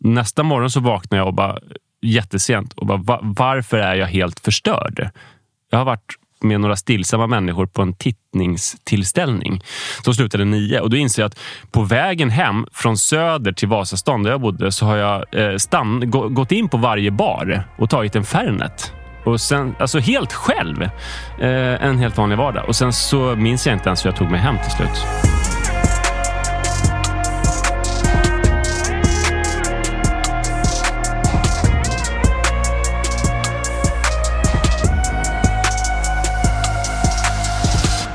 [0.00, 1.58] Nästa morgon så vaknar jag och bara
[2.02, 5.10] jättesent och bara, va, varför är jag helt förstörd?
[5.70, 9.62] Jag har varit med några stillsamma människor på en tittningstillställning
[10.04, 10.80] som slutade nio.
[10.80, 11.38] Och då inser jag att
[11.70, 16.10] på vägen hem från Söder till Vasastan där jag bodde så har jag eh, stann,
[16.10, 18.92] gått in på varje bar och tagit en Fernet.
[19.24, 20.82] Och sen, alltså helt själv.
[20.82, 22.64] Eh, en helt vanlig vardag.
[22.68, 25.06] Och sen så minns jag inte ens hur jag tog mig hem till slut.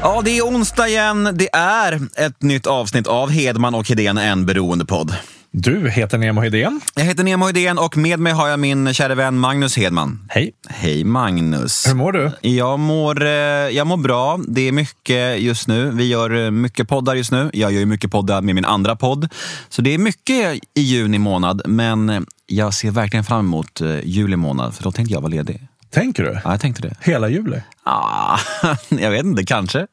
[0.05, 1.29] Ja, det är onsdag igen.
[1.33, 5.15] Det är ett nytt avsnitt av Hedman och Hedén, en beroendepodd.
[5.51, 6.81] Du heter Nemo Hedén.
[6.95, 10.27] Jag heter Nemo Hedén och med mig har jag min kära vän Magnus Hedman.
[10.29, 10.51] Hej.
[10.69, 11.87] Hej Magnus.
[11.87, 12.31] Hur mår du?
[12.41, 14.39] Jag mår, eh, jag mår bra.
[14.47, 15.91] Det är mycket just nu.
[15.91, 17.49] Vi gör eh, mycket poddar just nu.
[17.53, 19.29] Jag gör ju mycket poddar med min andra podd.
[19.69, 24.35] Så det är mycket i juni månad, men jag ser verkligen fram emot eh, juli
[24.35, 25.67] månad, för då tänkte jag vara ledig.
[25.95, 26.39] Tänker du?
[26.43, 26.95] Ja, jag tänkte det.
[27.01, 27.61] Hela juli?
[27.83, 28.37] Ah,
[28.89, 29.87] jag vet inte, kanske.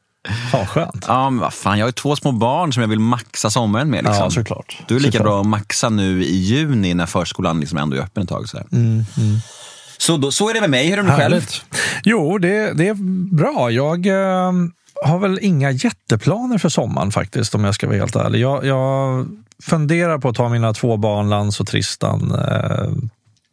[0.51, 1.05] Fan skönt.
[1.07, 3.89] Ja, men vad fan, jag har ju två små barn som jag vill maxa sommaren
[3.89, 4.03] med.
[4.03, 4.23] Liksom.
[4.23, 4.77] Ja, såklart.
[4.87, 5.25] Du är lika såklart.
[5.25, 8.49] bra att maxa nu i juni när förskolan liksom ändå är öppen ett tag.
[8.49, 9.37] Så, mm, mm.
[9.97, 10.87] så, då, så är det med mig.
[10.87, 11.41] Hur är det med själv?
[12.03, 12.93] Jo, det, det är
[13.35, 13.71] bra.
[13.71, 14.51] Jag eh,
[15.05, 18.39] har väl inga jätteplaner för sommaren faktiskt, om jag ska vara helt ärlig.
[18.39, 19.27] Jag, jag
[19.63, 22.89] funderar på att ta mina två barn, Lans och Tristan, eh,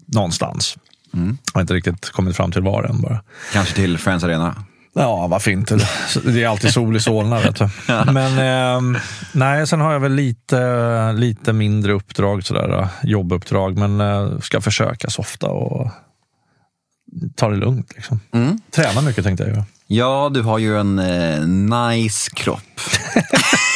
[0.07, 0.77] någonstans.
[1.14, 1.39] Mm.
[1.44, 3.22] Jag har inte riktigt kommit fram till var än bara.
[3.53, 4.64] Kanske till Friends Arena?
[4.94, 5.78] Ja, varför inte?
[6.25, 7.41] Det är alltid sol i Solna.
[7.41, 7.69] Vet du.
[8.12, 9.00] Men eh,
[9.33, 15.11] nej, sen har jag väl lite, lite mindre uppdrag, sådär, jobbuppdrag, men eh, ska försöka
[15.11, 15.91] softa och
[17.36, 17.92] ta det lugnt.
[17.95, 18.20] Liksom.
[18.33, 18.61] Mm.
[18.70, 19.64] Träna mycket tänkte jag göra.
[19.86, 22.80] Ja, du har ju en eh, nice kropp.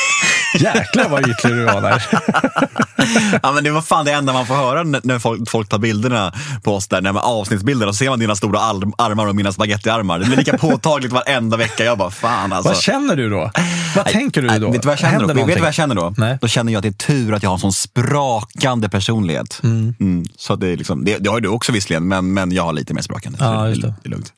[0.54, 2.06] Jäklar vad ytlig du var där.
[3.42, 6.32] ja, men det var fan det enda man får höra när folk, folk tar bilderna
[6.62, 10.18] på oss där, när man avsnittsbilderna, så ser man dina stora armar och mina spagettiarmar.
[10.18, 11.84] Det blir lika påtagligt varenda vecka.
[11.84, 12.68] Jag bara, fan alltså.
[12.68, 13.50] Vad känner du då?
[13.96, 14.70] Vad tänker du då?
[14.70, 15.26] Vet du vad jag känner då?
[15.26, 16.14] Vet du vad jag känner då?
[16.16, 16.38] Nej.
[16.40, 19.60] Då känner jag att det är tur att jag har en sån sprakande personlighet.
[19.62, 19.94] Mm.
[20.00, 20.24] Mm.
[20.36, 22.72] Så det, är liksom, det, det har ju du också visserligen, men, men jag har
[22.72, 23.38] lite mer sprakande.
[23.40, 23.94] Ja, just det.
[24.02, 24.32] det är lugnt.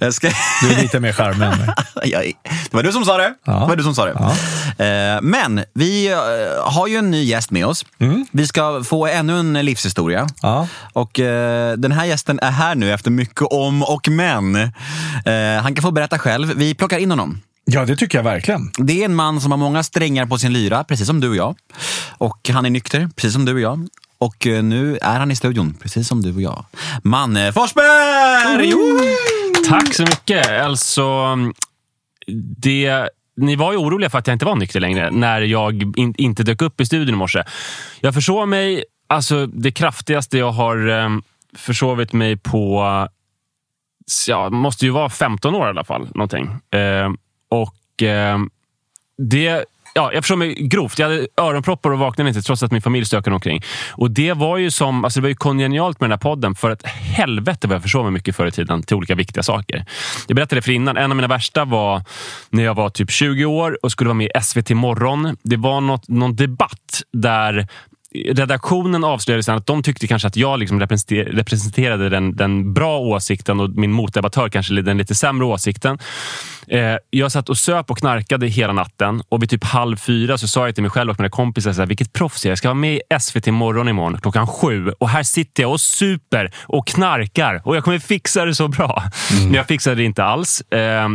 [0.00, 0.12] Ja.
[0.18, 0.28] Ska...
[0.62, 1.68] Du är lite mer charmig än mig.
[2.70, 3.34] det var du som sa det.
[3.44, 3.52] Ja.
[3.52, 4.34] Det var du som sa det.
[4.78, 5.20] Ja.
[5.22, 6.08] Men vi
[6.64, 7.86] har ju en ny gäst med oss.
[7.98, 8.26] Mm.
[8.30, 10.26] Vi ska få ännu en livshistoria.
[10.42, 10.68] Ja.
[10.92, 11.10] Och
[11.76, 14.72] den här gästen är här nu efter mycket om och men.
[15.62, 16.52] Han kan få berätta själv.
[16.56, 17.40] Vi plockar in honom.
[17.64, 18.70] Ja, det tycker jag verkligen.
[18.78, 21.36] Det är en man som har många strängar på sin lyra, precis som du och
[21.36, 21.56] jag.
[22.18, 23.88] Och han är nykter, precis som du och jag.
[24.18, 26.64] Och nu är han i studion, precis som du och jag.
[27.02, 28.72] Manne Forsberg!
[28.72, 29.14] Mm.
[29.68, 30.62] Tack så mycket.
[30.62, 31.36] Alltså,
[32.56, 36.14] det ni var ju oroliga för att jag inte var nykter längre när jag in,
[36.18, 37.44] inte dök upp i studion i morse.
[38.00, 41.08] Jag försov mig, alltså det kraftigaste jag har eh,
[41.56, 42.84] försovit mig på,
[44.28, 46.08] ja, måste ju vara 15 år i alla fall.
[46.14, 46.50] Någonting.
[46.70, 47.10] Eh,
[47.48, 48.38] och eh,
[49.18, 50.98] det Ja, jag förstår mig grovt.
[50.98, 53.62] Jag hade öronproppar och vaknade inte trots att min familj stökade omkring.
[53.92, 56.70] Och det var ju som, alltså det var ju kongenialt med den här podden för
[56.70, 59.84] att helvete vad jag försov mig mycket förr i tiden till olika viktiga saker.
[60.26, 62.02] Jag berättade för innan, en av mina värsta var
[62.50, 65.36] när jag var typ 20 år och skulle vara med i SVT Morgon.
[65.42, 67.68] Det var något, någon debatt där
[68.14, 73.60] redaktionen avslöjade sen att de tyckte kanske att jag liksom representerade den, den bra åsikten
[73.60, 75.98] och min motdebattör kanske den lite sämre åsikten.
[76.66, 80.48] Eh, jag satt och söp och knarkade hela natten och vid typ halv fyra så
[80.48, 82.68] sa jag till mig själv och mina kompisar så här, vilket proffs jag Jag ska
[82.68, 86.86] vara med i SVT morgon imorgon klockan sju och här sitter jag och super och
[86.86, 89.02] knarkar och jag kommer fixa det så bra.
[89.30, 89.44] Mm.
[89.44, 90.60] Men jag fixade det inte alls.
[90.60, 91.08] Eh,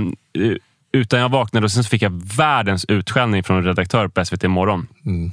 [0.93, 4.87] utan jag vaknade och sen fick jag världens utskällning från en redaktör på SVT Morgon.
[5.05, 5.31] Mm.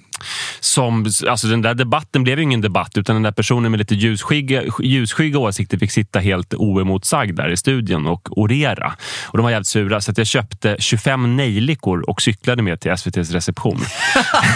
[0.60, 3.94] Som, alltså den där debatten blev ju ingen debatt utan den där personen med lite
[3.94, 8.94] ljusskygga, ljusskygga åsikter fick sitta helt oemotsagd där i studion och orera.
[9.26, 13.30] Och de var jävligt sura så jag köpte 25 nejlikor och cyklade med till SVTs
[13.30, 13.80] reception.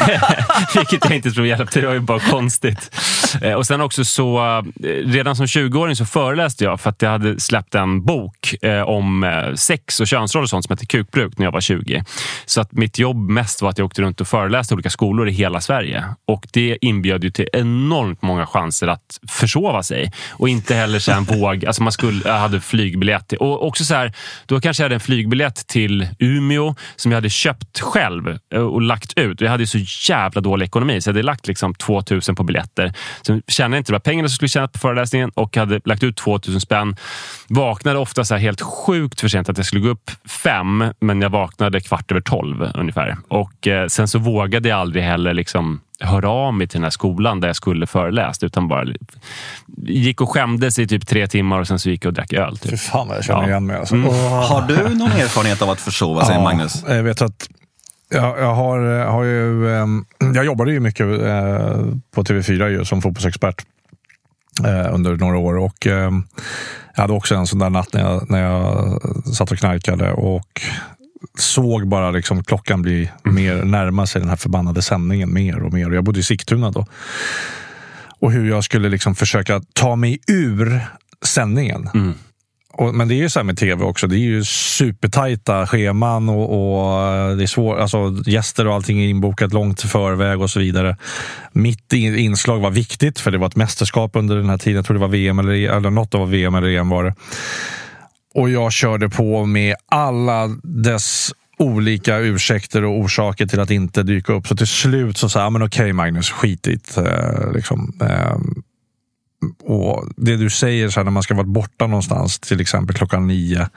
[0.75, 2.91] Vilket jag inte tror hjälpte, det var ju bara konstigt.
[3.56, 4.62] Och sen också så,
[5.05, 8.55] redan som 20-åring så föreläste jag för att jag hade släppt en bok
[8.87, 12.05] om sex och könsroll och sånt som heter Kukbruk när jag var 20.
[12.46, 15.32] Så att mitt jobb mest var att jag åkte runt och föreläste olika skolor i
[15.32, 16.04] hela hela Sverige.
[16.26, 20.12] Och det inbjöd ju till enormt många chanser att försova sig.
[20.32, 21.64] Och inte heller sen våg...
[21.64, 23.28] Alltså man skulle, jag hade flygbiljett.
[23.28, 24.12] Till, och också så här,
[24.46, 28.82] då kanske jag hade en flygbiljett till Umeå som jag hade köpt själv eh, och
[28.82, 29.40] lagt ut.
[29.40, 29.78] Och jag hade så
[30.08, 32.92] jävla dålig ekonomi så jag hade lagt liksom 2000 på biljetter.
[33.22, 36.60] Så tjänade inte de pengarna som skulle tjäna på föreläsningen och hade lagt ut 2000
[36.60, 36.96] spänn.
[37.48, 40.10] Vaknade ofta så helt sjukt för sent att jag skulle gå upp
[40.44, 43.16] fem, men jag vaknade kvart över tolv ungefär.
[43.28, 46.91] Och eh, sen så vågade jag aldrig heller liksom höra av mig till den här
[46.91, 48.43] skolan där jag skulle föreläst.
[48.43, 48.85] Utan bara
[49.87, 52.58] gick och skämdes i typ tre timmar och sen så gick jag och drack öl.
[52.58, 52.70] Typ.
[52.70, 53.49] Fy fan vad jag känner Ja.
[53.49, 53.76] igen mig.
[53.76, 53.94] Alltså.
[53.94, 54.08] Mm.
[54.08, 56.85] Har du någon erfarenhet av att försova sig, Magnus?
[56.88, 57.49] Jag vet att
[58.08, 60.05] jag, jag, har, har ju, ehm,
[60.35, 61.76] jag jobbade ju mycket eh,
[62.14, 63.64] på TV4 ju, som fotbollsexpert
[64.64, 65.56] eh, under några år.
[65.56, 66.25] Och, ehm,
[66.94, 69.00] jag hade också en sån där natt när jag, när jag
[69.35, 70.61] satt och knarkade och
[71.38, 75.88] såg bara liksom klockan bli mer närma sig den här förbannade sändningen mer och mer.
[75.88, 76.87] Och jag bodde i Sigtuna då.
[78.21, 80.81] Och hur jag skulle liksom försöka ta mig ur
[81.23, 81.88] sändningen.
[81.94, 82.15] Mm.
[82.76, 84.06] Och, men det är ju så här med tv också.
[84.06, 87.79] Det är ju supertajta scheman och, och det är svårt.
[87.79, 90.97] Alltså, gäster och allting är inbokat långt i förväg och så vidare.
[91.53, 94.76] Mitt inslag var viktigt för det var ett mästerskap under den här tiden.
[94.76, 97.15] Jag tror det var VM eller, eller något av VM eller EM var det.
[98.34, 104.32] Och jag körde på med alla dess olika ursäkter och orsaker till att inte dyka
[104.32, 104.46] upp.
[104.46, 107.00] Så till slut så sa jag, "Ja, men okej Magnus, skit i det.
[107.00, 107.98] Eh, liksom.
[108.02, 108.36] Eh,
[109.62, 113.26] och det du säger så här, när man ska vara borta någonstans, till exempel klockan
[113.26, 113.69] nio.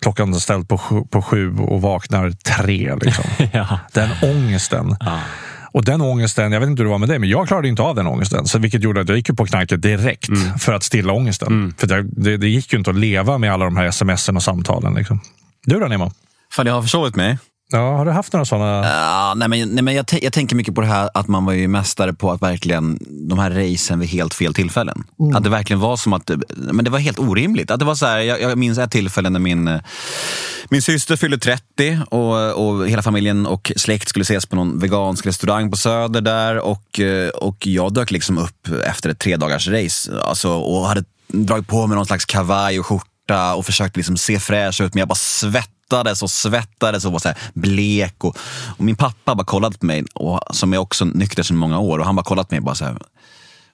[0.00, 2.94] Klockan ställd på sju, på sju och vaknar tre.
[3.02, 3.24] Liksom.
[3.52, 3.80] Ja.
[3.92, 4.96] Den ångesten.
[5.00, 5.20] Ja.
[5.78, 7.82] Och den ångesten, jag vet inte hur det var med dig, men jag klarade inte
[7.82, 8.46] av den ångesten.
[8.46, 10.28] Så vilket gjorde att jag gick på knarket direkt
[10.58, 11.74] för att stilla ångesten.
[11.78, 14.42] För det, det, det gick ju inte att leva med alla de här smsen och
[14.42, 14.94] samtalen.
[14.94, 15.20] Liksom.
[15.66, 16.12] Du då Nemo?
[16.52, 17.38] Fan, jag har försovit mig.
[17.72, 18.88] Ja, har du haft några sådana?
[18.88, 21.52] Ja, nej, men, nej, men jag, jag tänker mycket på det här att man var
[21.52, 22.98] ju mästare på att verkligen,
[23.28, 25.04] de här racen vid helt fel tillfällen.
[25.34, 27.70] Att det verkligen var som att, men det var helt orimligt.
[27.70, 29.80] Att det var så här, jag, jag minns ett tillfälle när min,
[30.68, 35.26] min syster fyllde 30 och, och hela familjen och släkt skulle ses på någon vegansk
[35.26, 37.00] restaurang på Söder där och,
[37.34, 41.86] och jag dök liksom upp efter ett tre dagars race alltså, och hade dragit på
[41.86, 45.14] mig någon slags kavaj och skjorta och försökte liksom se fräsch ut men jag bara
[45.88, 48.24] svettades och svettades och var så här blek.
[48.24, 48.38] Och,
[48.78, 51.98] och min pappa bara kollade på mig, och, som är också nykter sedan många år,
[51.98, 52.98] och han bara kollade på mig och bara så här,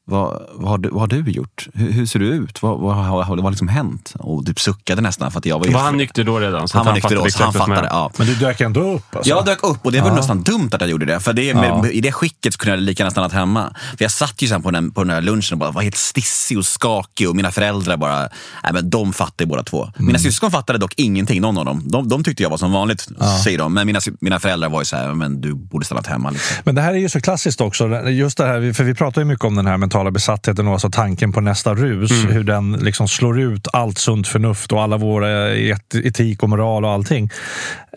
[0.06, 1.68] vad, vad, har du, vad har du gjort?
[1.74, 2.62] Hur, hur ser du ut?
[2.62, 4.14] Vad, vad, har, vad har liksom hänt?
[4.18, 6.68] Och typ suckade nästan för att jag var Var han nykter då redan?
[6.68, 7.88] Så Han var nykter då, så han fattade.
[7.90, 8.10] Ja.
[8.18, 9.16] Men du dök ändå upp?
[9.16, 9.30] Alltså.
[9.30, 11.20] Jag dök upp och det var nästan dumt att jag gjorde det.
[11.20, 11.88] För det, med, Ja.
[11.88, 13.74] I det skicket kunde jag lika gärna stannat hemma.
[13.98, 15.96] För jag satt ju sen på den, på den här lunchen och bara var helt
[15.96, 18.18] stissig och skakig och mina föräldrar bara,
[18.62, 19.82] nej men de fattade båda två.
[19.82, 20.06] Mm.
[20.06, 21.82] Mina syskon fattade dock ingenting, någon av dem.
[21.84, 23.08] De, de tyckte jag var som vanligt,
[23.44, 23.74] säger de.
[23.74, 26.30] Men mina, mina föräldrar var ju så här, men du borde stannat hemma.
[26.30, 26.56] Liksom.
[26.64, 27.88] Men det här är ju så klassiskt också.
[28.08, 30.90] Just det här, för vi pratar ju mycket om den här mentala besattheten och alltså
[30.90, 32.10] tanken på nästa rus.
[32.30, 36.84] Hur den liksom slår ut allt sunt förnuft och alla våra et- etik och moral
[36.84, 37.30] och allting.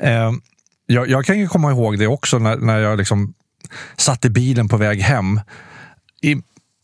[0.02, 0.32] Eh,
[0.86, 3.34] jag, jag kan ju komma ihåg det också när, när jag liksom
[3.98, 5.42] satt i bilen på väg hem.
[6.22, 6.36] I,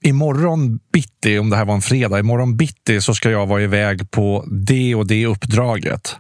[0.06, 4.12] Imorgon bitti, om det här var en fredag, imorgon bitti så ska jag vara iväg
[4.12, 6.16] på det och det uppdraget.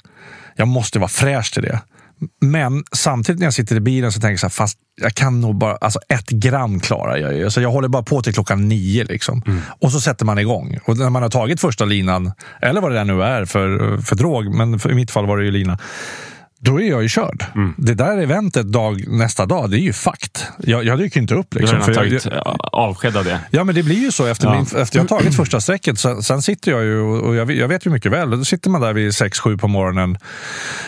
[0.56, 1.80] Jag måste vara fräsch till det.
[2.42, 5.42] Men samtidigt när jag sitter i bilen så tänker jag så här, fast jag kan
[5.42, 7.50] nog bara, alltså ett gram klarar jag ju.
[7.50, 9.42] Så jag håller bara på till klockan nio liksom.
[9.82, 10.80] Och så sätter man igång.
[10.86, 12.32] Och när man har tagit första linan,
[12.62, 15.38] eller vad det där nu är för, för drog, men för, i mitt fall var
[15.38, 15.78] det ju lina.
[16.60, 17.46] Då är jag ju körd.
[17.78, 20.48] Det där eventet dag, nästa dag, det är ju fakt.
[20.58, 21.48] Jag, jag dyker inte upp.
[21.50, 23.40] Du har Liksom, för jag, tagit ja, avsked av det.
[23.52, 24.54] Ja, men det blir ju så efter, Ja.
[24.56, 26.00] min, efter jag har tagit första strecket.
[26.00, 28.82] Sen, sen sitter jag ju, och jag, jag vet ju mycket väl, då sitter man
[28.82, 30.18] där vid 6-7 på morgonen,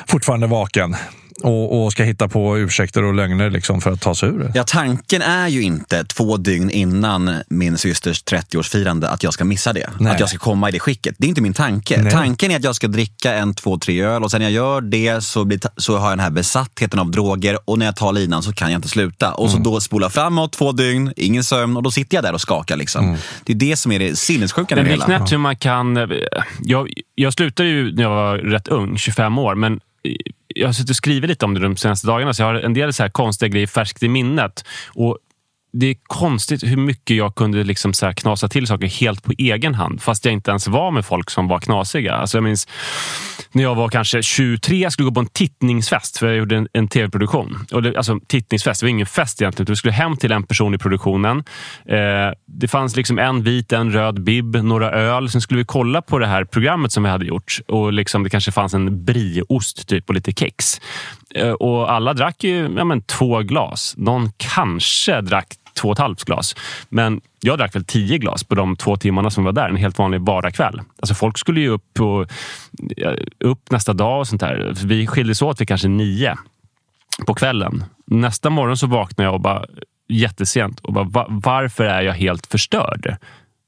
[0.08, 0.96] fortfarande vaken
[1.44, 4.52] och, och ska hitta på ursäkter och lögner liksom för att ta sig ur det.
[4.56, 9.74] Ja, tanken är ju inte två dygn innan min systers 30-årsfirande att jag ska missa
[9.74, 9.90] det.
[10.00, 10.14] Nej.
[10.14, 11.16] Att jag ska komma i det skicket.
[11.18, 12.02] Det är inte min tanke.
[12.02, 12.12] Nej.
[12.12, 14.82] Tanken är att jag ska dricka en, två, tre öl och sen när jag gör
[14.82, 18.14] det så, blir, så har jag den här besattheten av droger och när jag tar
[18.14, 19.34] linan så kan jag inte sluta.
[19.34, 22.42] Och så då spola framåt två dygn, ingen sömn och då sitter jag där och
[22.42, 22.78] skakar.
[22.78, 23.18] Liksom.
[23.44, 25.06] Det är det som är det sinnessjuka Men det det är hela.
[25.06, 26.10] knäppt hur man kan...
[26.62, 29.80] Jag, jag slutade ju när jag var rätt ung, 25 år, men
[30.56, 32.74] jag har suttit och skrivit lite om det de senaste dagarna, så jag har en
[32.74, 34.66] del så här konstiga grejer färskt i minnet.
[34.88, 35.18] Och
[35.80, 39.34] det är konstigt hur mycket jag kunde liksom så här knasa till saker helt på
[39.38, 42.14] egen hand, fast jag inte ens var med folk som var knasiga.
[42.14, 42.68] Alltså jag minns
[43.52, 46.68] när jag var kanske 23, jag skulle gå på en tittningsfest, för jag gjorde en,
[46.74, 47.66] en tv-produktion.
[47.72, 50.44] Och det, alltså, tittningsfest, det var ingen fest egentligen, utan vi skulle hem till en
[50.44, 51.44] person i produktionen.
[51.86, 55.30] Eh, det fanns liksom en vit, en röd bib, några öl.
[55.30, 57.60] Sen skulle vi kolla på det här programmet som vi hade gjort.
[57.68, 60.82] Och liksom, Det kanske fanns en brieost typ, och lite kex.
[61.36, 63.94] Eh, och alla drack ju ja, men, två glas.
[63.98, 65.48] Någon kanske drack
[65.82, 66.56] två och ett halvt glas.
[66.90, 69.70] Men jag drack väl tio glas på de två timmarna som var där.
[69.70, 70.82] En helt vanlig vardagskväll.
[71.00, 72.32] Alltså folk skulle ju upp, och,
[73.40, 74.74] upp nästa dag och sånt där.
[74.86, 76.38] Vi skildes åt vid kanske nio
[77.28, 77.84] på kvällen.
[78.08, 79.66] Nästa morgon så vaknade jag och bara
[80.08, 83.18] jättesent och bara, varför är jag helt förstörd?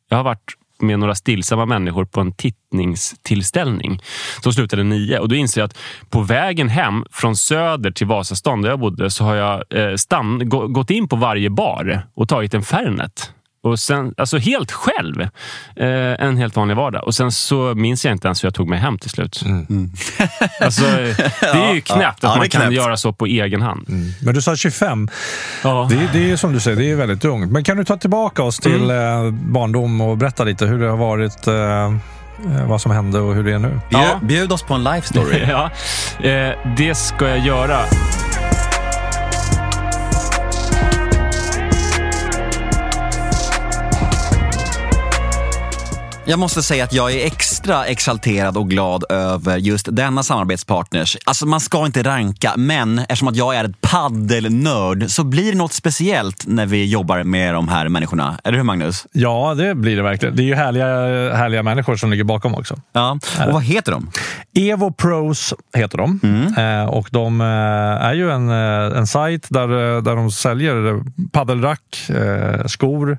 [0.10, 4.00] Jag har varit med några stillsamma människor på en tittningstillställning
[4.43, 5.19] som slutade nio.
[5.19, 5.77] Och då inser jag att
[6.10, 10.50] på vägen hem från Söder till Vasastan där jag bodde så har jag eh, stann,
[10.50, 13.31] gått in på varje bar och tagit en Fernet.
[13.67, 15.21] Och sen, alltså helt själv.
[15.75, 17.03] Eh, en helt vanlig vardag.
[17.03, 19.41] Och sen så minns jag inte ens hur jag tog mig hem till slut.
[19.45, 19.67] Mm.
[20.62, 20.83] alltså,
[21.41, 22.74] det är ju knäppt ja, att man kan knäppt.
[22.74, 23.86] göra så på egen hand.
[23.89, 24.12] Mm.
[24.21, 25.09] Men du sa 25.
[25.63, 25.88] Ja.
[25.89, 27.51] Det, det, är som du säger, det är väldigt ungt.
[27.51, 29.25] Men kan du ta tillbaka oss till mm.
[29.25, 31.47] eh, barndom och berätta lite hur det har varit?
[31.47, 33.79] Eh, eh vad som hände och hur det är nu.
[33.89, 34.19] Ja.
[34.21, 35.45] bjud oss på en life story.
[35.50, 35.71] ja,
[36.29, 37.79] eh, det ska jag göra.
[46.29, 51.17] Jag måste säga att jag är extra exalterad och glad över just denna samarbetspartners.
[51.25, 55.57] Alltså man ska inte ranka, men eftersom att jag är ett paddelnörd så blir det
[55.57, 58.39] något speciellt när vi jobbar med de här människorna.
[58.43, 59.05] Eller hur Magnus?
[59.12, 60.36] Ja, det blir det verkligen.
[60.36, 60.86] Det är ju härliga,
[61.36, 62.79] härliga människor som ligger bakom också.
[62.93, 64.12] Ja, och vad heter de?
[64.55, 66.19] Evo Pros heter de.
[66.24, 66.81] Mm.
[66.81, 67.48] Eh, och de eh,
[68.07, 69.67] är ju en, eh, en sajt där,
[70.01, 72.10] där de säljer paddelrack,
[72.65, 73.17] skor,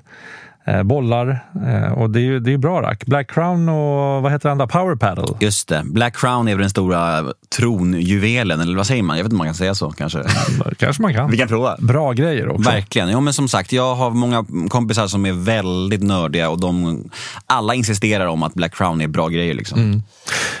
[0.83, 1.45] bollar.
[1.67, 3.05] Eh, och det är, det är bra rack.
[3.05, 4.67] Black Crown och vad heter andra?
[4.67, 5.35] Power Paddle.
[5.39, 5.83] Just det.
[5.85, 7.25] Black Crown är väl den stora
[7.57, 9.17] tronjuvelen, eller vad säger man?
[9.17, 10.23] Jag vet inte om man kan säga så kanske.
[10.77, 11.31] kanske man kan.
[11.31, 11.75] Vi kan prova.
[11.79, 12.69] Bra grejer också.
[12.69, 13.09] Verkligen.
[13.09, 17.03] Ja, men som sagt, jag har många kompisar som är väldigt nördiga och de
[17.45, 19.53] alla insisterar om att Black Crown är bra grejer.
[19.53, 19.79] Liksom.
[19.79, 20.03] Mm.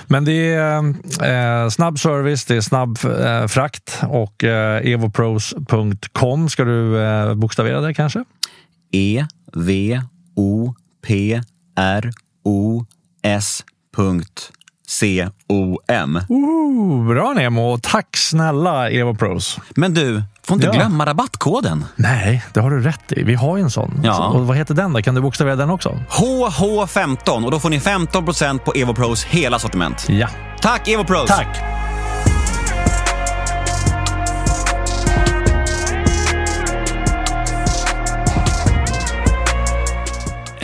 [0.07, 6.49] Men det är eh, snabb service, det är snabb eh, frakt och eh, evopros.com.
[6.49, 8.23] Ska du eh, bokstavera det kanske?
[8.91, 9.25] E
[9.55, 10.01] V
[10.35, 10.73] O
[11.07, 11.41] P
[11.75, 12.11] R
[12.43, 12.85] O
[13.23, 13.63] S
[14.87, 16.19] C O M.
[17.07, 17.77] bra Nemo!
[17.81, 19.59] Tack snälla Evo Pros.
[19.75, 20.73] Men du, får inte ja.
[20.73, 21.85] glömma rabattkoden.
[21.95, 23.23] Nej, det har du rätt i.
[23.23, 24.01] Vi har ju en sån.
[24.03, 24.27] Ja.
[24.27, 25.01] Och vad heter den då?
[25.01, 25.99] Kan du bokstavera den också?
[26.09, 30.05] HH15 och då får ni 15% på Evo Pros hela sortiment.
[30.09, 30.27] Ja.
[30.61, 31.27] Tack Evo Pros!
[31.27, 31.79] Tack!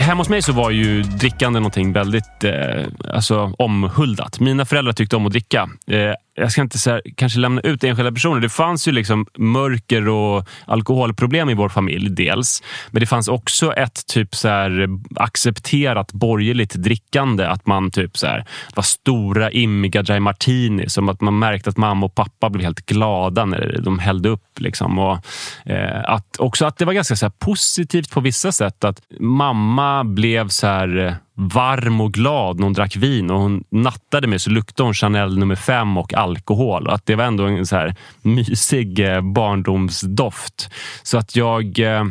[0.06, 2.84] Hemma hos mig så var ju drickande någonting väldigt eh,
[3.14, 4.40] alltså, omhuldat.
[4.40, 5.68] Mina föräldrar tyckte om att dricka.
[5.86, 8.40] Eh, jag ska inte så här, kanske lämna ut enskilda personer.
[8.40, 12.62] Det fanns ju liksom mörker och alkoholproblem i vår familj, dels.
[12.90, 17.46] Men det fanns också ett typ så här, accepterat borgerligt drickande.
[17.46, 20.88] Att man typ så här, var stora, immiga dry martini.
[20.88, 24.60] Som att man märkte att mamma och pappa blev helt glada när de hällde upp.
[24.60, 24.98] Liksom.
[24.98, 25.18] Och,
[25.64, 28.84] eh, att, också att det var ganska så positivt på vissa sätt.
[28.84, 33.64] Att mamma blev så här eh, varm och glad när hon drack vin och hon
[33.70, 36.86] nattade mig så luktade hon Chanel nummer fem och alkohol.
[36.86, 40.70] Och att det var ändå en så här mysig eh, barndomsdoft.
[41.02, 41.78] Så att jag...
[41.78, 42.04] Eh,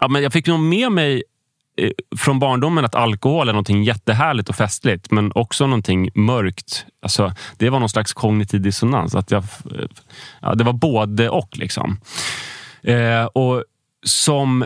[0.00, 1.22] ja, men jag fick nog med mig
[1.76, 6.86] eh, från barndomen att alkohol är någonting jättehärligt och festligt, men också någonting mörkt.
[7.02, 9.14] Alltså, det var någon slags kognitiv dissonans.
[9.14, 9.44] Att jag,
[10.40, 11.58] ja, det var både och.
[11.58, 12.00] liksom.
[12.82, 13.64] Eh, och
[14.06, 14.64] som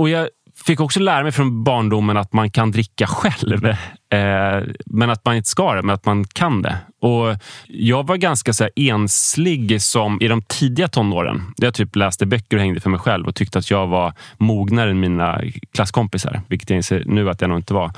[0.00, 0.28] och jag
[0.64, 3.76] fick också lära mig från barndomen att man kan dricka själv.
[4.12, 6.76] Eh, men att man inte ska det, men att man kan det.
[7.00, 7.36] Och
[7.66, 11.42] jag var ganska så enslig som i de tidiga tonåren.
[11.56, 14.90] Jag typ läste böcker och hängde för mig själv och tyckte att jag var mognare
[14.90, 15.40] än mina
[15.72, 16.40] klasskompisar.
[16.48, 17.92] Vilket jag inser nu att jag nog inte var.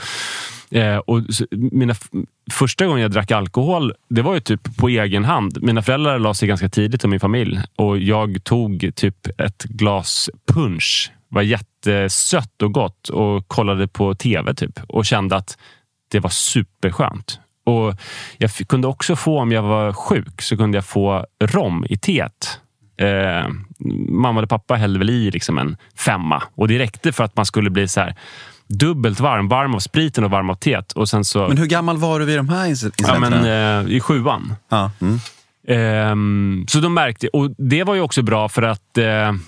[0.71, 1.95] Eh, och mina
[2.50, 5.62] första gången jag drack alkohol, det var ju typ på egen hand.
[5.62, 10.31] Mina föräldrar la sig ganska tidigt och min familj och jag tog typ ett glas
[10.52, 15.58] punch var jättesött och gott och kollade på tv typ och kände att
[16.10, 17.40] det var superskönt.
[17.64, 17.94] Och
[18.38, 22.60] jag kunde också få, om jag var sjuk, så kunde jag få rom i teet.
[22.96, 23.48] Eh,
[24.08, 27.46] mamma och pappa hällde väl i liksom en femma och det räckte för att man
[27.46, 28.14] skulle bli så här
[28.68, 29.48] dubbelt varm.
[29.48, 30.92] Varm av spriten och varm av teet.
[30.92, 33.14] Och sen så, men hur gammal var du vid de här incidenterna?
[33.14, 34.54] Ja, men, eh, I sjuan.
[34.68, 34.90] Ja.
[35.00, 35.18] Mm.
[35.68, 39.04] Um, så de märkte, och det var ju också bra för att, uh,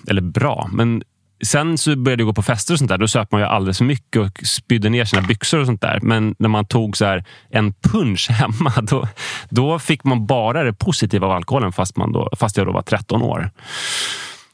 [0.09, 1.03] eller bra, men
[1.43, 2.99] Sen så började jag gå på fester och sånt där.
[2.99, 5.99] Då söp man ju alldeles för mycket och spydde ner sina byxor och sånt där.
[6.03, 9.09] Men när man tog så en punch hemma, då,
[9.49, 12.83] då fick man bara det positiva av alkoholen fast, man då, fast jag då var
[12.83, 13.51] 13 år.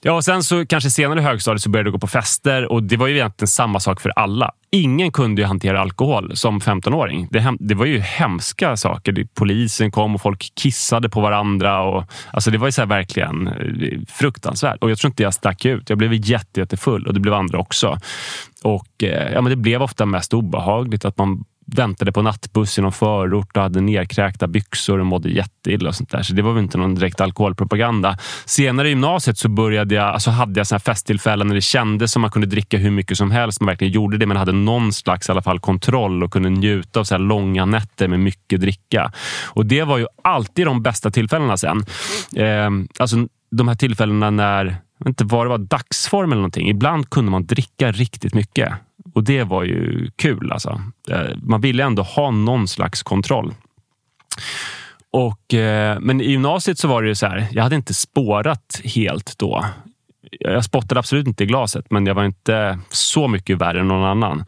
[0.03, 2.83] Ja, och sen så kanske senare i högstadiet så började jag gå på fester och
[2.83, 4.53] det var ju egentligen samma sak för alla.
[4.71, 7.29] Ingen kunde ju hantera alkohol som 15-åring.
[7.31, 9.27] Det, det, var ju hemska saker.
[9.35, 11.83] Polisen kom och folk kissade på varandra.
[11.83, 14.83] Och, alltså det var ju så verkligen eh, fruktansvärt.
[14.83, 15.91] Och jag tror inte jag stack ut.
[15.91, 17.99] Jag blev jätte, jättefull och det blev andra också.
[18.63, 22.83] Och eh, ja, men Det blev ofta mest obehagligt att man väntade på nattbuss i
[22.83, 25.89] någon förort och hade nerkräkta byxor och mådde jätteilla.
[25.89, 26.23] Och sånt där.
[26.23, 28.19] Så det var väl inte någon direkt alkoholpropaganda.
[28.45, 32.23] Senare i gymnasiet så började jag, alltså hade jag såna festtillfällen när det kändes som
[32.23, 33.61] man kunde dricka hur mycket som helst.
[33.61, 37.01] Man verkligen gjorde det, men hade någon slags i alla fall kontroll och kunde njuta
[37.01, 39.13] av så långa nätter med mycket dricka.
[39.47, 41.85] Och det var ju alltid de bästa tillfällena sen.
[42.37, 43.17] Eh, alltså
[43.51, 46.69] de här tillfällena när, jag vet inte vad det var, dagsform eller någonting.
[46.69, 48.73] Ibland kunde man dricka riktigt mycket.
[49.15, 50.53] Och det var ju kul.
[50.53, 50.83] Alltså.
[51.11, 53.55] Eh, man ville ändå ha någon slags kontroll.
[55.13, 59.39] Och, eh, men i gymnasiet så var det så här, jag hade inte spårat helt
[59.39, 59.65] då.
[60.41, 64.05] Jag spottade absolut inte i glaset, men jag var inte så mycket värre än någon
[64.05, 64.45] annan.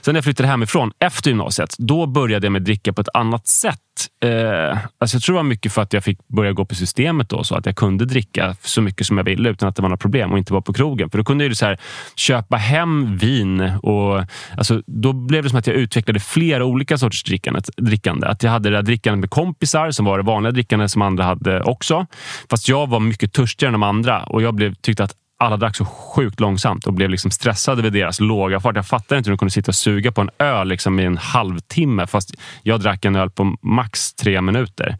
[0.00, 3.46] Sen när jag flyttade hemifrån efter gymnasiet, då började jag med dricka på ett annat
[3.46, 3.80] sätt.
[4.24, 7.28] Eh, alltså jag tror det var mycket för att jag fick börja gå på systemet
[7.28, 9.88] då, så att jag kunde dricka så mycket som jag ville utan att det var
[9.88, 11.10] några problem och inte vara på krogen.
[11.10, 11.78] För då kunde jag så här,
[12.16, 14.24] köpa hem vin och
[14.56, 17.60] alltså, då blev det som att jag utvecklade flera olika sorters drickande.
[17.76, 18.26] drickande.
[18.26, 21.24] Att jag hade det där drickandet med kompisar som var det vanliga drickandet som andra
[21.24, 22.06] hade också.
[22.50, 25.76] Fast jag var mycket törstigare än de andra och jag blev, tyckte att alla drack
[25.76, 28.76] så sjukt långsamt och blev liksom stressade vid deras låga fart.
[28.76, 31.18] Jag fattade inte hur de kunde sitta och suga på en öl liksom i en
[31.18, 34.98] halvtimme fast jag drack en öl på max tre minuter.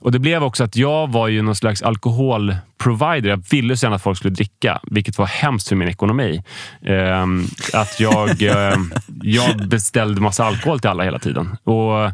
[0.00, 3.30] Och Det blev också att jag var ju någon slags alkoholprovider.
[3.30, 6.42] Jag ville så gärna att folk skulle dricka, vilket var hemskt för min ekonomi.
[6.80, 8.82] Um, att jag, uh,
[9.22, 11.56] jag beställde massa alkohol till alla hela tiden.
[11.64, 12.10] Och uh,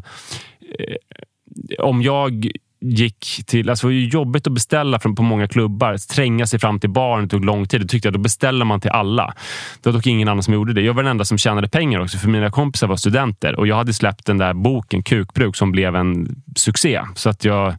[1.79, 2.51] om jag
[2.83, 3.69] gick till...
[3.69, 5.97] Alltså det var ju jobbigt att beställa från, på många klubbar.
[6.13, 7.81] Tränga sig fram till baren tog lång tid.
[7.81, 9.33] Då tyckte jag då beställer man till alla.
[9.81, 10.81] Det var dock ingen annan som gjorde det.
[10.81, 13.55] Jag var den enda som tjänade pengar också, för mina kompisar var studenter.
[13.59, 17.01] Och Jag hade släppt den där boken, Kukbruk, som blev en succé.
[17.15, 17.75] Så att jag,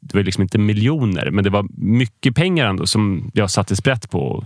[0.00, 4.10] det var liksom inte miljoner, men det var mycket pengar ändå som jag satte sprätt
[4.10, 4.44] på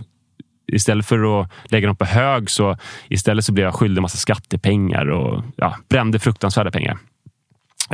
[0.71, 2.77] istället för att lägga dem på hög så
[3.09, 6.97] istället så blev jag skyldig en massa skattepengar och ja, brände fruktansvärda pengar.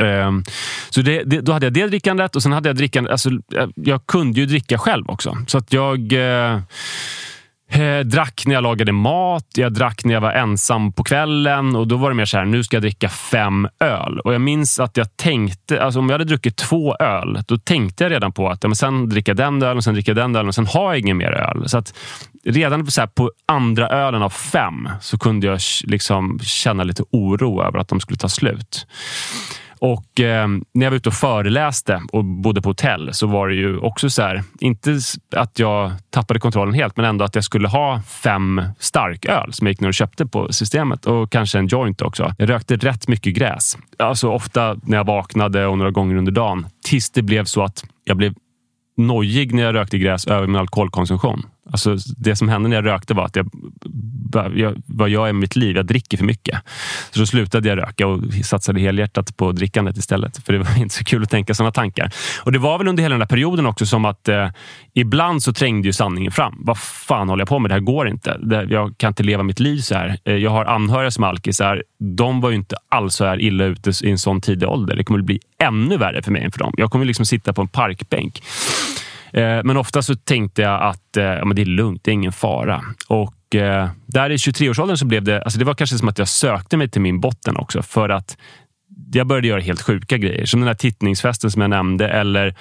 [0.00, 0.44] Um,
[0.90, 3.12] så det, det, då hade jag det drickandet och sen hade jag drickandet...
[3.12, 5.36] Alltså, jag, jag kunde ju dricka själv också.
[5.46, 6.60] Så att jag eh,
[7.70, 11.86] eh, drack när jag lagade mat, jag drack när jag var ensam på kvällen och
[11.86, 14.20] då var det mer så här, nu ska jag dricka fem öl.
[14.20, 18.04] Och jag minns att jag tänkte, alltså om jag hade druckit två öl, då tänkte
[18.04, 20.54] jag redan på att ja, men sen dricka den ölen, sen dricka den ölen och
[20.54, 21.68] sen har jag ingen mer öl.
[21.68, 21.94] Så att
[22.44, 27.78] redan så på andra ölen av fem så kunde jag liksom känna lite oro över
[27.78, 28.86] att de skulle ta slut.
[29.80, 33.54] Och eh, när jag var ute och föreläste och bodde på hotell så var det
[33.54, 34.98] ju också så här, inte
[35.36, 39.72] att jag tappade kontrollen helt, men ändå att jag skulle ha fem starköl som jag
[39.72, 42.34] gick ner och köpte på systemet och kanske en joint också.
[42.38, 46.66] Jag rökte rätt mycket gräs, alltså ofta när jag vaknade och några gånger under dagen
[46.84, 48.34] tills det blev så att jag blev
[48.96, 51.46] nojig när jag rökte gräs över min alkoholkonsumtion.
[51.70, 53.48] Alltså, det som hände när jag rökte var att jag,
[54.54, 55.76] jag, vad jag är med mitt liv?
[55.76, 56.58] Jag dricker för mycket.
[57.10, 60.44] Så då slutade jag röka och satsade helhjärtat på drickandet istället.
[60.44, 62.10] För det var inte så kul att tänka sådana tankar.
[62.44, 64.48] Och Det var väl under hela den där perioden också som att eh,
[64.94, 66.54] ibland så trängde ju sanningen fram.
[66.58, 67.70] Vad fan håller jag på med?
[67.70, 68.38] Det här går inte.
[68.38, 70.18] Det, jag kan inte leva mitt liv så här.
[70.24, 71.82] Eh, jag har anhöriga som är alkisar.
[71.98, 74.96] De var ju inte alls så här illa ute i en sån tidig ålder.
[74.96, 76.72] Det kommer bli ännu värre för mig än för dem.
[76.76, 78.42] Jag kommer liksom sitta på en parkbänk
[79.32, 82.12] Eh, men ofta så tänkte jag att eh, ja, men det är lugnt, det är
[82.12, 82.82] ingen fara.
[83.08, 86.28] Och eh, där i 23-årsåldern så blev det, alltså det var kanske som att jag
[86.28, 87.82] sökte mig till min botten också.
[87.82, 88.36] För att
[89.12, 90.46] jag började göra helt sjuka grejer.
[90.46, 92.08] Som den här tittningsfesten som jag nämnde.
[92.08, 92.54] Eller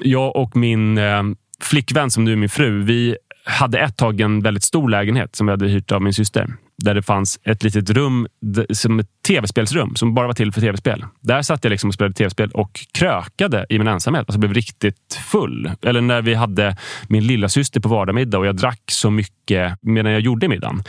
[0.00, 1.22] jag och min eh,
[1.60, 5.46] flickvän, som nu är min fru, vi hade ett tag en väldigt stor lägenhet som
[5.46, 6.48] vi hade hyrt av min syster
[6.82, 8.26] där det fanns ett litet rum
[8.72, 11.04] som ett tv-spelsrum som bara var till för tv-spel.
[11.20, 14.24] Där satt jag liksom och spelade tv-spel och krökade i min ensamhet.
[14.26, 15.70] Alltså blev riktigt full.
[15.82, 16.76] Eller när vi hade
[17.08, 20.82] min lilla syster på vardagsmiddag och jag drack så mycket medan jag gjorde middagen.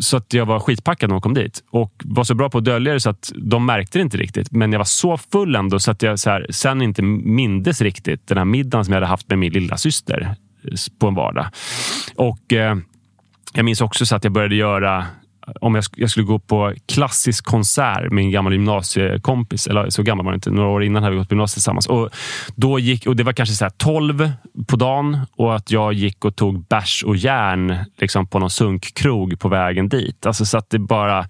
[0.00, 2.64] Så att jag var skitpackad när hon kom dit och var så bra på att
[2.64, 4.52] dölja det så att de märkte det inte riktigt.
[4.52, 8.26] Men jag var så full ändå så att jag så här, sen inte mindes riktigt
[8.26, 11.46] den här middagen som jag hade haft med min lilla syster eh, på en vardag.
[12.16, 12.76] Och eh,
[13.54, 15.06] jag minns också så att jag började göra
[15.60, 19.66] om jag, jag, skulle gå på klassisk konsert med en gammal gymnasiekompis.
[19.66, 20.50] Eller så gammal var det inte.
[20.50, 21.86] Några år innan hade vi gått på gymnasiet tillsammans.
[21.86, 22.10] Och
[22.54, 24.32] då gick, och det var kanske så 12
[24.66, 29.40] på dagen och att jag gick och tog bärs och järn liksom på någon sunkkrog
[29.40, 30.26] på vägen dit.
[30.26, 31.26] Alltså så att det bara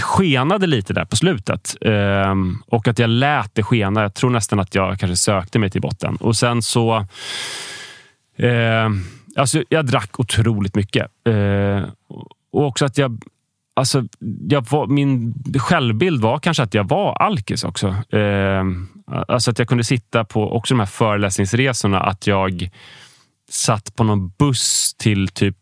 [0.00, 1.76] skenade lite där på slutet.
[1.80, 4.02] Ehm, och att jag lät det skena.
[4.02, 6.16] Jag tror nästan att jag kanske sökte mig till botten.
[6.16, 7.06] Och sen så...
[8.36, 8.90] Eh,
[9.36, 11.06] alltså jag drack otroligt mycket.
[11.26, 11.84] Eh,
[12.52, 13.22] och också att jag...
[13.74, 14.04] Alltså,
[14.48, 17.88] jag var, min självbild var kanske att jag var alkis också.
[18.10, 18.64] Eh,
[19.28, 22.00] alltså att jag kunde sitta på också de här föreläsningsresorna.
[22.00, 22.70] Att jag
[23.50, 25.56] satt på någon buss till typ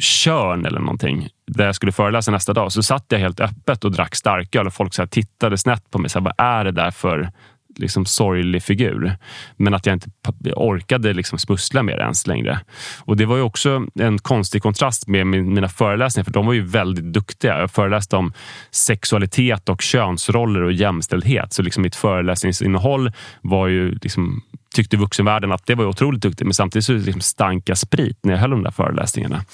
[0.00, 2.72] Körn eller någonting där jag skulle föreläsa nästa dag.
[2.72, 5.98] Så satt jag helt öppet och drack starköl och folk så här tittade snett på
[5.98, 6.10] mig.
[6.10, 7.30] Så här, vad är det där för
[7.76, 9.16] liksom sorglig figur.
[9.56, 10.10] Men att jag inte
[10.56, 12.60] orkade liksom smussla med det ens längre.
[12.98, 16.60] Och Det var ju också en konstig kontrast med mina föreläsningar, för de var ju
[16.60, 17.58] väldigt duktiga.
[17.58, 18.32] Jag föreläste om
[18.70, 21.52] sexualitet och könsroller och jämställdhet.
[21.52, 24.42] Så liksom mitt föreläsningsinnehåll var ju liksom
[24.74, 28.32] tyckte vuxenvärlden att det var otroligt duktigt, men samtidigt så liksom stank jag sprit när
[28.32, 29.44] jag höll de där föreläsningarna.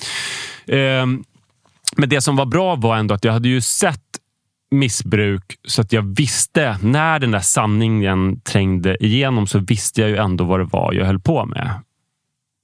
[0.66, 1.24] Ehm,
[1.96, 4.09] men det som var bra var ändå att jag hade ju sett
[4.70, 10.16] missbruk så att jag visste när den där sanningen trängde igenom så visste jag ju
[10.16, 11.80] ändå vad det var jag höll på med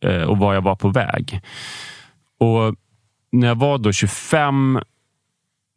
[0.04, 1.40] eh, och var jag var på väg.
[2.40, 2.74] Och
[3.32, 4.80] när jag var då 25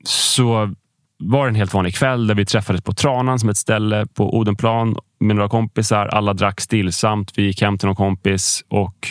[0.06, 0.76] så
[1.24, 4.38] var det en helt vanlig kväll där vi träffades på Tranan som ett ställe på
[4.38, 6.06] Odenplan med några kompisar.
[6.06, 7.38] Alla drack stillsamt.
[7.38, 9.08] Vi gick hem till någon kompis och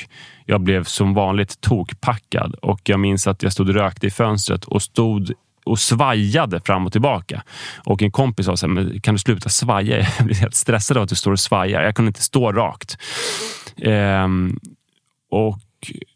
[0.47, 4.65] jag blev som vanligt tokpackad och jag minns att jag stod och rökte i fönstret
[4.65, 5.33] och stod
[5.69, 7.43] och svajade fram och tillbaka.
[7.85, 9.99] Och en kompis sa så här, kan du sluta svaja?
[10.19, 11.83] Jag blir helt stressad av att du står och svajar.
[11.83, 12.99] Jag kunde inte stå rakt.
[13.83, 14.59] Ehm,
[15.31, 15.59] och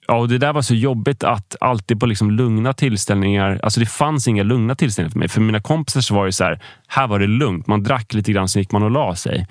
[0.06, 3.86] Ja, och det där var så jobbigt att alltid på liksom lugna tillställningar, alltså det
[3.86, 5.28] fanns inga lugna tillställningar för mig.
[5.28, 7.66] För mina kompisar så var det så här, här var det lugnt.
[7.66, 9.46] Man drack lite grann, sen gick man och la sig.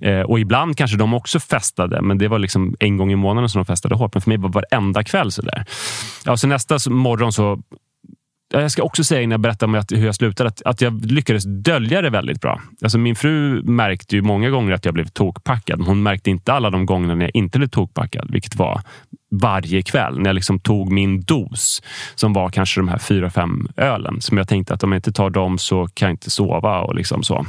[0.00, 3.48] Eh, och ibland kanske de också festade, men det var liksom en gång i månaden
[3.48, 4.14] som de festade hårt.
[4.14, 5.64] Men för mig var det varenda kväll så där.
[6.24, 7.62] Ja, så nästa morgon så
[8.60, 11.44] jag ska också säga innan jag berättar om hur jag slutade, att, att jag lyckades
[11.44, 12.60] dölja det väldigt bra.
[12.82, 15.80] Alltså min fru märkte ju många gånger att jag blev tokpackad.
[15.80, 18.80] Hon märkte inte alla de gångerna när jag inte blev tokpackad, vilket var
[19.30, 21.82] varje kväll när jag liksom tog min dos
[22.14, 25.12] som var kanske de här fyra, fem ölen som jag tänkte att om jag inte
[25.12, 27.46] tar dem så kan jag inte sova och liksom så.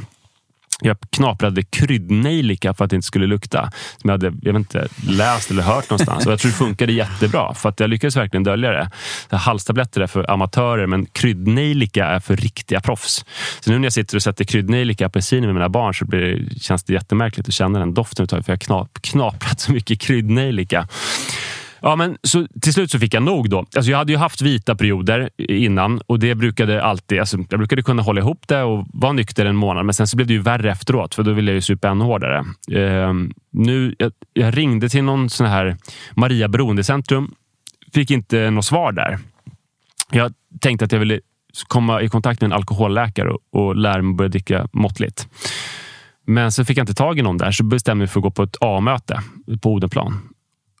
[0.80, 3.70] Jag knaprade kryddnejlika för att det inte skulle lukta.
[3.98, 6.26] Som jag hade jag vet inte, läst eller hört någonstans.
[6.26, 8.90] Och jag tror det funkade jättebra för att jag lyckades verkligen dölja det.
[9.36, 13.24] Halstabletter är för amatörer men kryddnejlika är för riktiga proffs.
[13.60, 16.84] Så nu när jag sitter och sätter kryddnejlika apelsiner med mina barn så blir känns
[16.84, 20.88] det jättemärkligt att känna den doften för jag har knap, knaprat så mycket kryddnejlika.
[21.86, 23.50] Ja, men så, till slut så fick jag nog.
[23.50, 23.58] då.
[23.58, 27.82] Alltså, jag hade ju haft vita perioder innan och det brukade alltid, alltså, jag brukade
[27.82, 29.84] kunna hålla ihop det och vara nykter en månad.
[29.84, 32.04] Men sen så blev det ju värre efteråt för då ville jag ju supa ännu
[32.04, 32.38] hårdare.
[32.72, 33.12] Eh,
[33.50, 35.76] nu, jag, jag, ringde till någon sån här
[36.16, 37.34] Maria beroendecentrum.
[37.94, 39.18] Fick inte något svar där.
[40.10, 41.20] Jag tänkte att jag ville
[41.68, 45.28] komma i kontakt med en alkoholläkare och, och lära mig börja dricka måttligt.
[46.26, 48.22] Men så fick jag inte tag i någon där, så bestämde jag mig för att
[48.22, 49.20] gå på ett A-möte
[49.62, 50.35] på Odenplan.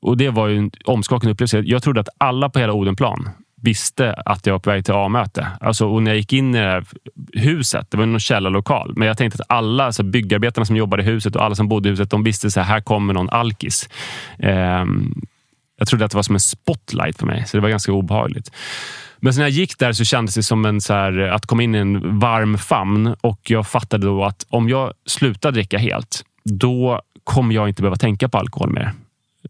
[0.06, 1.62] Och Det var ju en omskakande upplevelse.
[1.64, 3.28] Jag trodde att alla på hela Odenplan
[3.62, 5.46] visste att jag var på väg till A-möte.
[5.60, 6.84] Alltså, och när jag gick in i det här
[7.32, 11.06] huset, det var någon källarlokal, men jag tänkte att alla alltså byggarbetarna som jobbade i
[11.06, 13.88] huset och alla som bodde i huset, de visste att här kommer någon alkis.
[14.38, 15.14] Um,
[15.78, 18.52] jag trodde att det var som en spotlight för mig, så det var ganska obehagligt.
[19.16, 21.74] Men när jag gick där så kändes det som en, så här, att komma in
[21.74, 27.00] i en varm famn och jag fattade då att om jag slutar dricka helt, då
[27.24, 28.92] kommer jag inte behöva tänka på alkohol mer.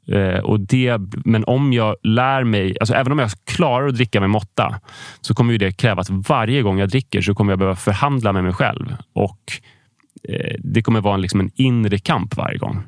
[0.07, 4.21] Eh, och det, men om jag lär mig, alltså även om jag klarar att dricka
[4.21, 4.81] med måtta,
[5.21, 8.33] så kommer ju det kräva att varje gång jag dricker så kommer jag behöva förhandla
[8.33, 8.97] med mig själv.
[9.13, 9.41] Och
[10.29, 12.83] eh, det kommer vara en, liksom en inre kamp varje gång.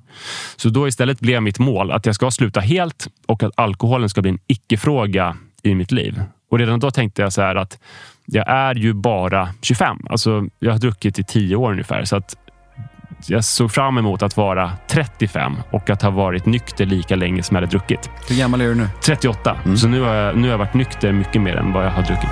[0.57, 4.23] Så då istället blev mitt mål att jag ska sluta helt och att alkoholen ska
[4.23, 6.23] bli en icke-fråga i mitt liv.
[6.51, 7.79] Och redan då tänkte jag så här att
[8.27, 9.99] jag är ju bara 25.
[10.11, 12.05] Alltså, jag har druckit i tio år ungefär.
[12.05, 12.37] Så att
[13.27, 17.55] jag såg fram emot att vara 35 och att ha varit nykter lika länge som
[17.55, 18.11] jag hade druckit.
[18.29, 18.89] Hur gammal är du nu?
[19.01, 19.57] 38.
[19.65, 19.77] Mm.
[19.77, 22.03] Så nu har, jag, nu har jag varit nykter mycket mer än vad jag har
[22.03, 22.31] druckit.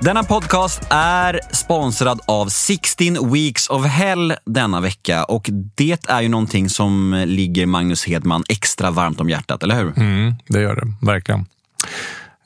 [0.00, 6.28] Denna podcast är sponsrad av 16 Weeks of Hell denna vecka och det är ju
[6.28, 9.92] någonting som ligger Magnus Hedman extra varmt om hjärtat, eller hur?
[9.96, 11.46] Mm, det gör det, verkligen.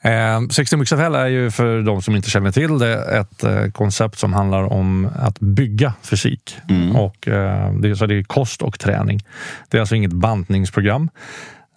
[0.05, 3.67] Eh, 60 Mix Hell är ju för de som inte känner till det ett eh,
[3.67, 6.57] koncept som handlar om att bygga fysik.
[6.69, 6.97] Mm.
[6.97, 9.21] Och, eh, det, är, så det är kost och träning.
[9.69, 11.11] Det är alltså inget bantningsprogram.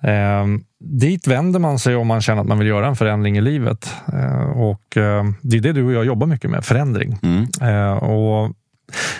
[0.03, 0.45] Eh,
[0.79, 3.93] dit vänder man sig om man känner att man vill göra en förändring i livet.
[4.13, 7.19] Eh, och eh, Det är det du och jag jobbar mycket med, förändring.
[7.23, 7.47] Mm.
[7.61, 8.53] Eh, och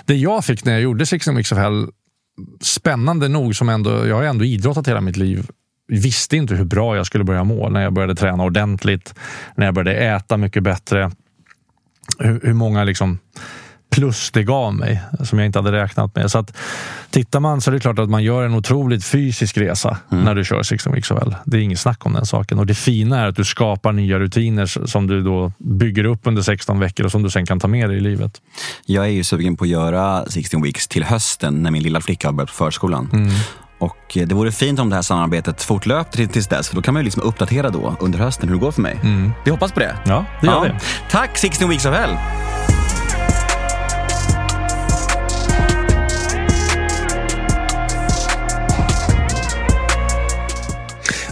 [0.05, 1.87] det jag fick när jag gjorde 60 Mix Hell
[2.61, 5.47] spännande nog, som ändå, jag har ändå idrottat hela mitt liv
[5.87, 9.15] visste inte hur bra jag skulle börja må när jag började träna ordentligt,
[9.55, 11.11] när jag började äta mycket bättre.
[12.19, 13.19] Hur, hur många liksom
[13.95, 16.31] plus det gav mig som jag inte hade räknat med.
[16.31, 16.57] Så att,
[17.09, 20.23] tittar man så är det klart att man gör en otroligt fysisk resa mm.
[20.23, 21.35] när du kör 16 weeks hell.
[21.45, 22.59] Det är inget snack om den saken.
[22.59, 26.41] Och det fina är att du skapar nya rutiner som du då bygger upp under
[26.41, 28.41] 16 veckor och som du sen kan ta med dig i livet.
[28.85, 32.27] Jag är ju sugen på att göra 16 weeks till hösten när min lilla flicka
[32.27, 33.09] har börjat på förskolan.
[33.13, 33.29] Mm.
[33.77, 37.01] Och det vore fint om det här samarbetet fortlöpte tills dess, för då kan man
[37.01, 38.99] ju liksom uppdatera då under hösten hur det går för mig.
[39.03, 39.31] Mm.
[39.45, 39.97] Vi hoppas på det.
[40.05, 40.63] Ja, det gör ja.
[40.63, 40.71] vi.
[41.09, 42.17] Tack 16 Weeks of Hell!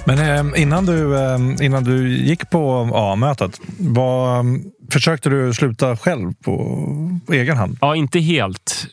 [0.06, 4.46] Men eh, innan, du, eh, innan du gick på A-mötet, vad,
[4.92, 6.56] försökte du sluta själv på,
[7.26, 7.78] på, egen hand?
[7.82, 8.88] Ja, inte helt.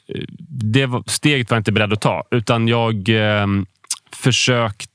[0.49, 3.47] Det var, steget var jag inte beredd att ta, utan jag eh,
[4.13, 4.91] försökte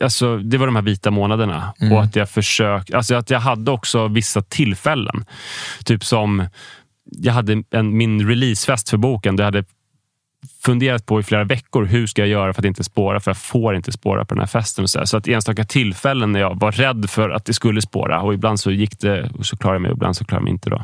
[0.00, 1.74] Alltså, det var de här vita månaderna.
[1.80, 1.92] Mm.
[1.92, 2.96] Och att jag försökte...
[2.96, 5.24] Alltså att jag hade också vissa tillfällen.
[5.84, 6.48] Typ som...
[7.04, 9.36] Jag hade en, min releasefest för boken.
[9.36, 9.64] Där jag hade
[10.64, 11.84] funderat på i flera veckor.
[11.84, 13.20] Hur ska jag göra för att inte spåra?
[13.20, 14.82] För jag får inte spåra på den här festen.
[14.82, 18.20] Och så, så att enstaka tillfällen när jag var rädd för att det skulle spåra
[18.20, 20.44] och ibland så gick det och så klarade jag mig och ibland så klarade jag
[20.44, 20.70] mig inte.
[20.70, 20.82] Då.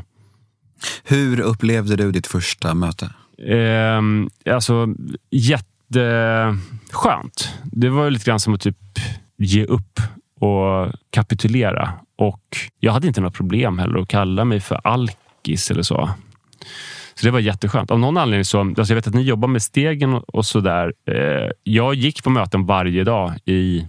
[1.05, 3.11] Hur upplevde du ditt första möte?
[3.49, 4.01] Eh,
[4.55, 4.89] alltså,
[5.31, 6.59] jätteskönt.
[7.65, 8.77] Det var lite grann som att typ
[9.39, 10.01] ge upp
[10.41, 11.93] och kapitulera.
[12.17, 16.11] Och jag hade inte några problem heller att kalla mig för alkis eller så.
[17.25, 17.91] Så det var jätteskönt.
[17.91, 20.93] Av någon anledning så, alltså jag vet att ni jobbar med stegen och, sådär.
[21.09, 23.87] Eh, jag gick på möten varje dag i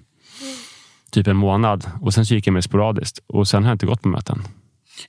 [1.12, 3.86] typ en månad och sen så gick jag med sporadiskt och sen har jag inte
[3.86, 4.44] gått på möten.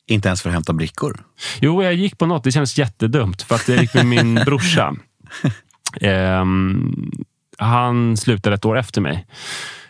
[0.07, 1.25] Inte ens för att hämta brickor?
[1.61, 2.45] Jo, jag gick på något.
[2.45, 4.95] Det kändes jättedumt för att jag gick med min brorsa.
[6.01, 6.45] Eh,
[7.59, 9.27] han slutade ett år efter mig.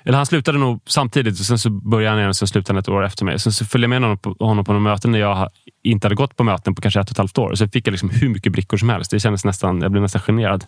[0.07, 2.81] Eller han slutade nog samtidigt och sen så började han igen och sen slutade han
[2.81, 3.39] ett år efter mig.
[3.39, 5.49] Sen så följde jag med honom på, honom på några möten när jag
[5.83, 7.55] inte hade gått på möten på kanske ett och ett halvt år.
[7.55, 9.11] Så fick jag liksom hur mycket brickor som helst.
[9.11, 10.65] Det kändes nästan, jag blev nästan generad.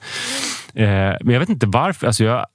[0.75, 0.87] Eh,
[1.21, 2.07] men jag vet inte varför.
[2.07, 2.47] Alltså jag,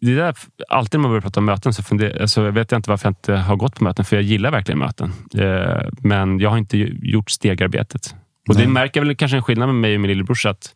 [0.00, 0.34] det där,
[0.68, 3.10] alltid när man börjar prata om möten så funderar, alltså jag vet inte varför jag
[3.10, 4.04] inte har gått på möten.
[4.04, 5.12] För jag gillar verkligen möten.
[5.38, 8.14] Eh, men jag har inte gjort stegarbetet.
[8.48, 8.64] Och Nej.
[8.64, 10.46] det märker väl kanske en skillnad med mig och min lillebror.
[10.46, 10.74] Att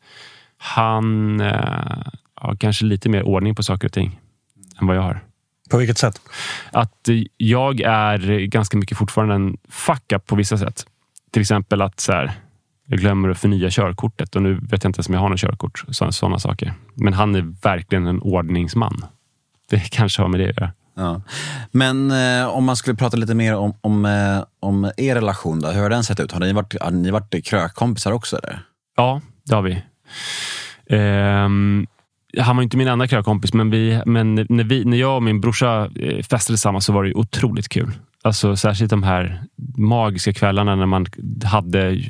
[0.58, 1.96] han eh,
[2.34, 4.20] har kanske lite mer ordning på saker och ting
[4.80, 5.20] än vad jag har.
[5.70, 6.20] På vilket sätt?
[6.72, 10.86] Att jag är ganska mycket fortfarande en fuck up på vissa sätt.
[11.30, 12.32] Till exempel att så här,
[12.86, 15.40] jag glömmer att förnya körkortet och nu vet jag inte ens om jag har något
[15.40, 15.84] körkort.
[15.88, 16.74] Sådana saker.
[16.94, 19.04] Men han är verkligen en ordningsman.
[19.70, 20.72] Det kanske har med det att göra.
[20.94, 21.22] Ja.
[21.70, 25.68] Men eh, om man skulle prata lite mer om, om, eh, om er relation, då,
[25.68, 26.32] hur har den sett ut?
[26.32, 28.38] Har ni varit, har ni varit krökkompisar också?
[28.38, 28.60] Eller?
[28.96, 29.82] Ja, det har vi.
[30.96, 31.86] Um,
[32.38, 35.40] han var inte min enda krökkompis, men, vi, men när, vi, när jag och min
[35.40, 37.92] brorsa eh, festade tillsammans så var det otroligt kul.
[38.22, 39.42] Alltså, särskilt de här
[39.76, 41.06] magiska kvällarna när man
[41.44, 42.00] hade eh,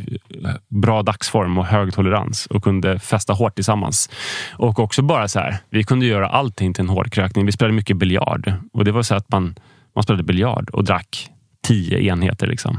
[0.69, 4.11] bra dagsform och hög tolerans och kunde festa hårt tillsammans.
[4.53, 7.47] Och också bara så här, vi kunde göra allting till en hård krökning.
[7.47, 9.55] Vi spelade mycket biljard och det var så att man,
[9.95, 11.31] man spelade biljard och drack
[11.67, 12.47] tio enheter.
[12.47, 12.79] Liksom.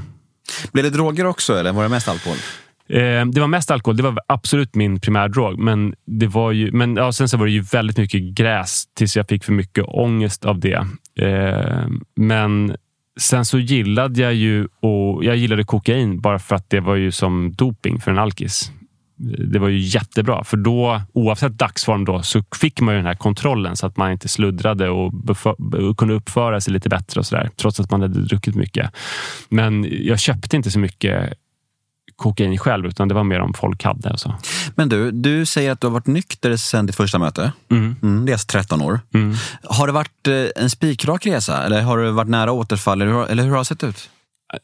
[0.72, 2.38] Blev det droger också eller var det mest alkohol?
[2.90, 3.98] Eh, det var mest alkohol.
[3.98, 5.60] Det var absolut min primärdrog.
[5.60, 9.18] Men, det var ju, men ja, sen så var det ju väldigt mycket gräs tills
[9.18, 10.88] jag fick för mycket ångest av det.
[11.20, 12.76] Eh, men
[13.20, 17.12] sen så gillade jag ju och jag gillade kokain bara för att det var ju
[17.12, 18.72] som doping för en alkis.
[19.52, 23.16] Det var ju jättebra, för då oavsett dagsform då, så fick man ju den här
[23.16, 25.14] kontrollen så att man inte sluddrade och,
[25.90, 28.92] och kunde uppföra sig lite bättre och så där, trots att man hade druckit mycket.
[29.50, 31.34] Men jag köpte inte så mycket
[32.18, 34.10] kokain själv, utan det var mer om folk hade.
[34.10, 34.36] Och så.
[34.76, 37.52] Men du, du säger att du har varit nykter sedan ditt första möte.
[37.72, 37.96] Mm.
[38.02, 39.00] Mm, det är alltså 13 år.
[39.14, 39.36] Mm.
[39.64, 43.02] Har det varit eh, en spikrak resa eller har du varit nära återfall?
[43.02, 44.10] Eller hur, eller hur har det sett ut?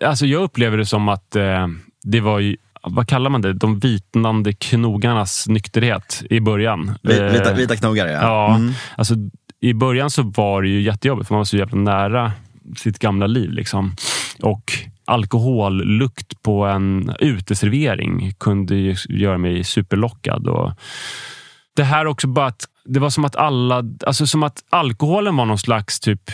[0.06, 1.68] Alltså, jag upplever det som att eh,
[2.04, 3.54] det var ju vad kallar man det?
[3.54, 6.98] De vitnande knogarnas nykterhet i början.
[7.02, 8.22] Vita, eh, vita knogar, ja.
[8.22, 8.74] ja mm.
[8.98, 9.16] alltså,
[9.62, 12.32] I början så var det ju jättejobbigt, för man var så jävla nära
[12.78, 13.52] sitt gamla liv.
[13.52, 13.96] Liksom.
[14.42, 14.74] Och
[15.06, 20.48] alkohollukt på en uteservering kunde göra mig superlockad.
[20.48, 20.72] Och
[21.76, 25.46] det här också bara att det var som att alla, alltså som att alkoholen var
[25.46, 26.32] någon slags typ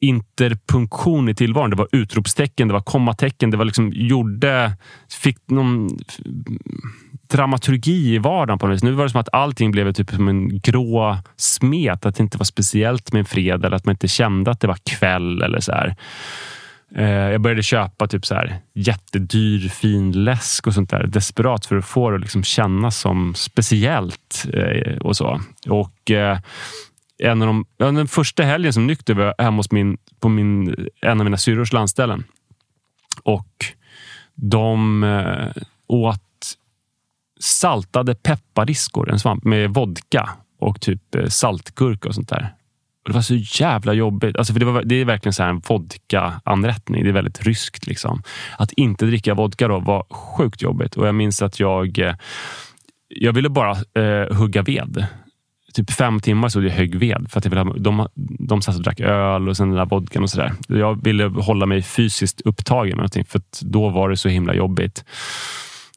[0.00, 1.70] interpunktion i tillvaron.
[1.70, 3.50] Det var utropstecken, det var kommatecken.
[3.50, 4.76] Det var liksom gjorde,
[5.22, 5.98] fick någon
[7.30, 8.82] dramaturgi i vardagen på något vis.
[8.82, 12.06] Nu var det som att allting blev typ som en grå smet.
[12.06, 14.66] Att det inte var speciellt med en fredag eller att man inte kände att det
[14.66, 15.96] var kväll eller så här.
[16.96, 21.06] Eh, jag började köpa typ så här jättedyr fin läsk och sånt där.
[21.06, 25.40] Desperat för att få det att liksom kännas som speciellt eh, och så.
[25.68, 26.38] Och eh,
[27.18, 31.20] en av de, den första helgen som nykter var hemma hos min, på min, en
[31.20, 32.24] av mina syrrors landställen.
[33.22, 33.64] Och
[34.34, 35.04] de
[35.86, 36.20] åt
[37.40, 42.54] saltade peppariskor, en svamp med vodka och typ saltgurka och sånt där.
[43.04, 44.36] Och det var så jävla jobbigt.
[44.36, 47.02] Alltså för det, var, det är verkligen så här en vodka-anrättning.
[47.04, 47.86] Det är väldigt ryskt.
[47.86, 48.22] Liksom.
[48.58, 50.96] Att inte dricka vodka då var sjukt jobbigt.
[50.96, 52.14] Och jag minns att jag, eh,
[53.08, 55.06] jag ville bara eh, hugga ved.
[55.74, 57.26] Typ fem timmar stod jag högg ved.
[57.30, 59.86] För att jag ville ha, de, de satt och drack öl och sen den där
[59.86, 60.52] vodkan och sådär.
[60.68, 63.24] Jag ville hålla mig fysiskt upptagen med någonting.
[63.24, 65.04] För då var det så himla jobbigt.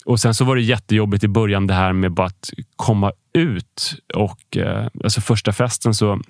[0.08, 3.96] Och Sen så var det jättejobbigt i början det här med bara att komma ut.
[4.16, 6.22] Och eh, alltså Första festen så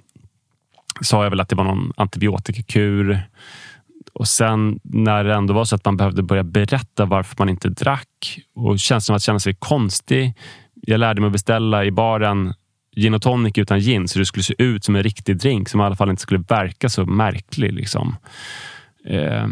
[1.01, 3.21] sa jag väl att det var någon antibiotikakur.
[4.13, 7.69] Och sen när det ändå var så att man behövde börja berätta varför man inte
[7.69, 10.33] drack och känslan av att känna sig konstig.
[10.73, 12.53] Jag lärde mig att beställa i baren
[12.95, 15.81] gin och tonic utan gin så det skulle se ut som en riktig drink som
[15.81, 17.73] i alla fall inte skulle verka så märklig.
[17.73, 18.15] Liksom.
[19.05, 19.47] Eh,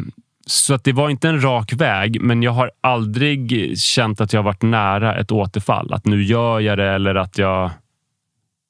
[0.48, 4.44] så att det var inte en rak väg, men jag har aldrig känt att jag
[4.44, 5.94] varit nära ett återfall.
[5.94, 7.72] Att nu gör jag det eller att jag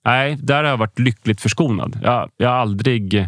[0.06, 2.00] Nej, där har jag varit lyckligt förskonad.
[2.04, 3.28] Jag, jag har aldrig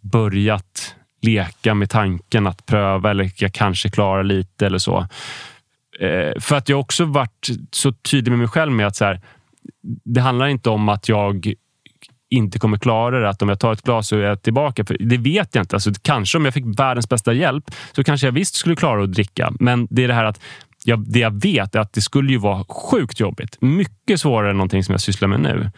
[0.00, 5.06] börjat leka med tanken att pröva eller jag kanske klarar lite eller så.
[6.00, 9.20] Eh, för att jag också varit så tydlig med mig själv med att så här,
[10.04, 11.54] det handlar inte om att jag
[12.30, 13.28] inte kommer klara det.
[13.28, 14.84] Att om jag tar ett glas så är jag tillbaka.
[14.84, 15.76] För det vet jag inte.
[15.76, 19.12] Alltså, kanske om jag fick världens bästa hjälp så kanske jag visst skulle klara att
[19.12, 19.52] dricka.
[19.60, 20.40] Men det är det här att
[20.84, 23.56] jag, det jag vet är att det skulle ju vara sjukt jobbigt.
[23.60, 25.70] Mycket svårare än någonting som jag sysslar med nu.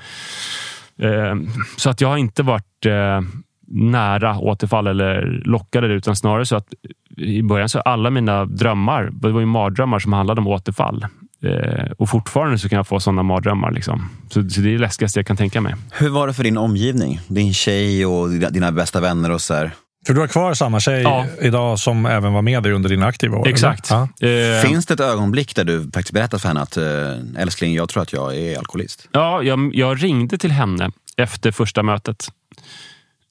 [1.08, 1.34] Eh,
[1.76, 3.20] så att jag har inte varit eh,
[3.66, 6.68] nära återfall eller lockade det, utan snarare så att
[7.16, 11.06] i början så alla mina drömmar, det var ju mardrömmar som handlade om återfall.
[11.42, 13.70] Eh, och fortfarande så kan jag få sådana mardrömmar.
[13.70, 14.08] Liksom.
[14.30, 15.74] Så, så det är det läskigaste jag kan tänka mig.
[15.92, 17.20] Hur var det för din omgivning?
[17.28, 19.70] Din tjej och dina bästa vänner och så här?
[20.06, 21.26] För du har kvar samma tjej ja.
[21.40, 23.48] idag som även var med dig under dina aktiva år?
[23.48, 23.90] Exakt.
[23.90, 24.08] Ja.
[24.28, 27.88] Eh, Finns det ett ögonblick där du faktiskt berättar för henne att eh, älskling, jag
[27.88, 29.08] tror att jag är alkoholist?
[29.12, 32.28] Ja, jag, jag ringde till henne efter första mötet.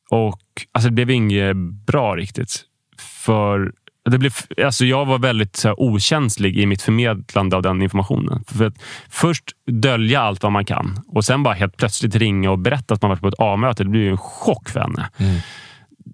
[0.10, 1.56] Och alltså, Det blev inget
[1.88, 2.62] bra riktigt.
[2.98, 3.72] För
[4.10, 8.44] det blev, alltså jag var väldigt så här, okänslig i mitt förmedlande av den informationen.
[8.48, 8.74] För att
[9.10, 13.02] först dölja allt vad man kan och sen bara helt plötsligt ringa och berätta att
[13.02, 13.84] man varit på ett A-möte.
[13.84, 15.10] Det blir ju en chock för henne.
[15.18, 15.40] Mm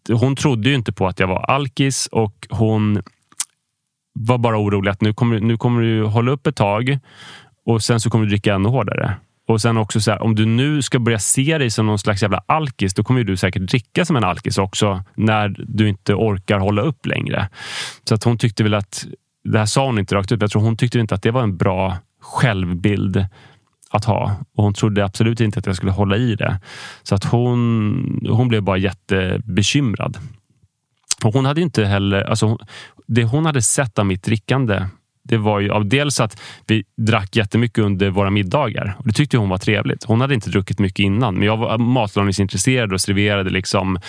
[0.10, 3.02] hon trodde ju inte på att jag var alkis och hon
[4.14, 7.00] var bara orolig att nu kommer, nu kommer du hålla upp ett tag
[7.66, 9.16] och sen så kommer du dricka ännu hårdare.
[9.48, 12.22] Och sen också så här, om du nu ska börja se dig som någon slags
[12.22, 16.60] jävla alkis, då kommer du säkert dricka som en alkis också när du inte orkar
[16.60, 17.50] hålla upp längre.
[18.04, 19.06] Så att hon tyckte väl att,
[19.44, 21.44] det här sa hon inte rakt ut, jag tror hon tyckte inte att det var
[21.44, 23.26] en bra självbild
[23.90, 24.36] att ha.
[24.56, 26.60] Och hon trodde absolut inte att jag skulle hålla i det.
[27.04, 30.18] Så att hon, hon blev bara jättebekymrad.
[31.24, 32.22] Och hon hade inte heller...
[32.22, 32.58] Alltså,
[33.08, 34.86] det hon hade sett av mitt drickande
[35.28, 38.96] det var ju av dels att vi drack jättemycket under våra middagar.
[38.98, 40.04] Och det tyckte hon var trevligt.
[40.04, 44.00] Hon hade inte druckit mycket innan, men jag var matlagningsintresserad och serverade liksom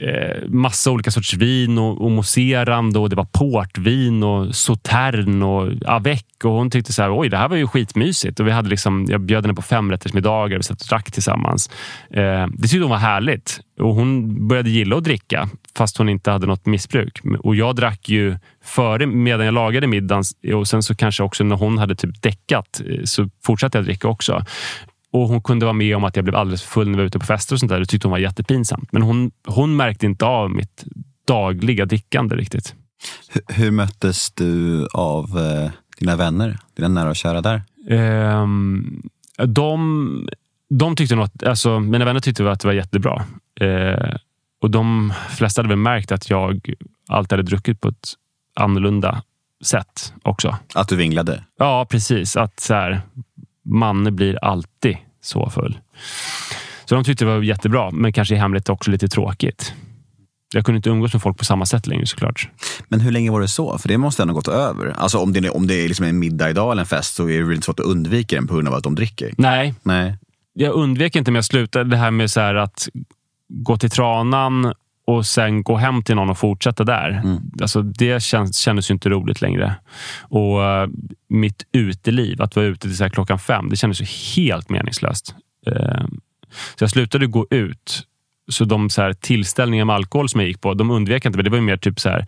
[0.00, 5.72] eh, massa olika sorters vin och, och mousserande och det var portvin och sautern och
[5.86, 6.26] avec.
[6.44, 8.40] Och hon tyckte så här, oj, det här var ju skitmysigt.
[8.40, 11.70] Och vi hade liksom, jag bjöd henne på femrättersmiddagar, vi satt och drack tillsammans.
[12.10, 13.60] Eh, det tyckte hon var härligt.
[13.80, 17.20] Och hon började gilla att dricka fast hon inte hade något missbruk.
[17.38, 21.56] Och jag drack ju före medan jag lagade middagen och sen så kanske också när
[21.56, 24.44] hon hade typ däckat eh, så fortsatte jag dricka också.
[25.16, 27.18] Och hon kunde vara med om att jag blev alldeles full när vi var ute
[27.18, 27.80] på fester och sånt där.
[27.80, 28.92] Det tyckte hon var jättepinsamt.
[28.92, 30.84] Men hon, hon märkte inte av mitt
[31.26, 32.74] dagliga drickande riktigt.
[33.28, 37.62] Hur, hur möttes du av eh, dina vänner, dina nära och kära där?
[38.42, 39.02] Um,
[39.46, 40.28] de,
[40.68, 43.24] de tyckte nog att, alltså, mina vänner tyckte att det var jättebra.
[43.62, 44.16] Uh,
[44.62, 46.74] och de flesta hade väl märkt att jag
[47.08, 48.08] alltid hade druckit på ett
[48.54, 49.22] annorlunda
[49.64, 50.56] sätt också.
[50.74, 51.44] Att du vinglade?
[51.58, 52.36] Ja, precis.
[52.36, 53.00] Att så här,
[53.64, 54.96] Manne blir alltid
[55.26, 55.78] så full.
[56.84, 59.72] Så de tyckte det var jättebra, men kanske i hemlighet också lite tråkigt.
[60.54, 62.48] Jag kunde inte umgås med folk på samma sätt längre såklart.
[62.88, 63.78] Men hur länge var det så?
[63.78, 64.94] För det måste ändå gått över.
[64.96, 67.38] Alltså om det, om det är liksom en middag idag eller en fest så är
[67.38, 69.34] det väl inte så att du undviker den på grund av att de dricker?
[69.38, 69.74] Nej.
[69.82, 70.18] Nej.
[70.52, 72.88] Jag undvek inte, men jag slutade det här med så att
[73.48, 74.72] gå till Tranan
[75.06, 77.08] och sen gå hem till någon och fortsätta där.
[77.08, 77.42] Mm.
[77.60, 79.74] Alltså, det känns, kändes inte roligt längre.
[80.20, 80.88] Och uh,
[81.28, 84.04] Mitt uteliv, att vara ute till så klockan fem, det kändes ju
[84.36, 85.34] helt meningslöst.
[85.68, 86.06] Uh,
[86.76, 88.06] så jag slutade gå ut.
[88.50, 91.38] Så de så här, tillställningar med alkohol som jag gick på, de undvek jag inte.
[91.38, 92.26] Men det var mer typ så här,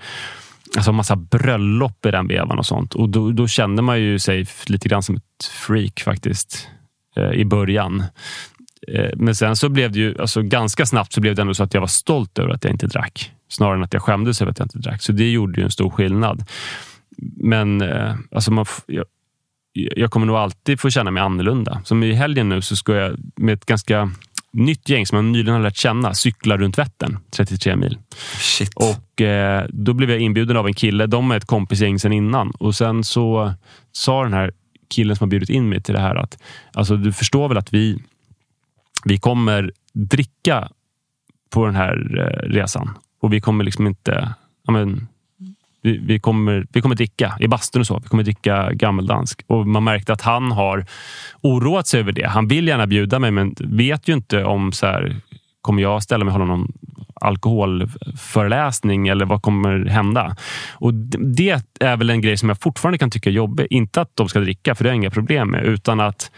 [0.77, 2.95] alltså massa bröllop i den vevan och sånt.
[2.95, 6.69] Och då, då kände man ju sig lite grann som ett freak faktiskt
[7.19, 8.05] uh, i början.
[8.89, 11.63] Eh, men sen så blev det ju, alltså ganska snabbt så blev det ändå så
[11.63, 13.33] att jag var stolt över att jag inte drack.
[13.49, 15.03] Snarare än att jag skämdes över att jag inte drack.
[15.03, 16.45] Så det gjorde ju en stor skillnad.
[17.37, 19.05] Men eh, alltså man, jag,
[19.73, 21.83] jag kommer nog alltid få känna mig annorlunda.
[21.85, 24.11] Som i helgen nu så ska jag med ett ganska
[24.53, 27.99] nytt gäng som jag nyligen har lärt känna cykla runt Vättern, 33 mil.
[28.39, 28.75] Shit.
[28.75, 31.07] Och eh, Då blev jag inbjuden av en kille.
[31.07, 32.51] De är ett kompisgäng sen innan.
[32.51, 33.55] Och Sen så
[33.93, 34.53] sa den här
[34.89, 36.39] killen som har bjudit in mig till det här att
[36.73, 37.99] alltså, du förstår väl att vi,
[39.05, 40.69] vi kommer dricka
[41.51, 42.99] på den här eh, resan.
[43.21, 44.35] Och vi kommer liksom inte...
[44.67, 45.09] Ja, men,
[45.83, 47.99] vi, vi, kommer, vi kommer dricka i bastun och så.
[47.99, 49.43] Vi kommer dricka gammeldansk.
[49.47, 50.87] Och man märkte att han har
[51.43, 52.29] oroat sig över det.
[52.29, 55.17] Han vill gärna bjuda mig, men vet ju inte om så här,
[55.61, 56.73] kommer jag ställa mig och hålla någon
[57.21, 60.37] alkoholföreläsning eller vad kommer hända?
[60.73, 63.67] Och Det är väl en grej som jag fortfarande kan tycka är jobbig.
[63.71, 66.31] Inte att de ska dricka, för det har jag inga problem med, utan att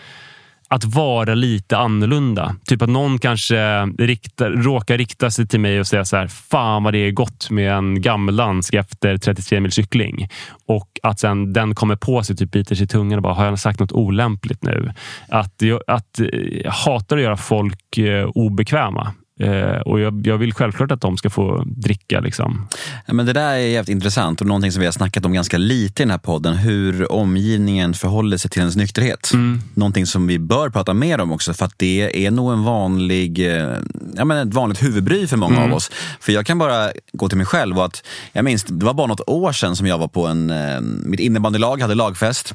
[0.75, 2.57] att vara lite annorlunda.
[2.65, 6.83] Typ att någon kanske riktar, råkar rikta sig till mig och säga så här, fan
[6.83, 10.29] vad det är gott med en gammeldansk efter 33 mil cykling.
[10.67, 13.45] Och att sen den kommer på sig, typ biter sig i tungan och bara, har
[13.45, 14.93] jag sagt något olämpligt nu?
[15.29, 16.21] Att, jag, att
[16.63, 19.13] jag hatar att göra folk eh, obekväma.
[19.41, 22.21] Eh, och jag, jag, vill självklart att de ska få dricka.
[22.21, 22.69] Liksom.
[23.07, 25.59] Ja, men det där är jävligt intressant och någonting som vi har snackat om ganska
[25.59, 26.55] lite i den här podden.
[26.55, 29.33] Hur omgivningen förhåller sig till ens nykterhet.
[29.33, 29.61] Mm.
[29.75, 33.57] Någonting som vi bör prata mer om också för att det är nog en vanlig,
[33.57, 33.77] eh,
[34.17, 35.71] ja, men ett vanligt huvudbry för många mm.
[35.71, 35.91] av oss.
[36.21, 39.07] För jag kan bara gå till mig själv och att jag minns, det var bara
[39.07, 42.55] något år sedan som jag var på en, eh, mitt innebandylag hade lagfest.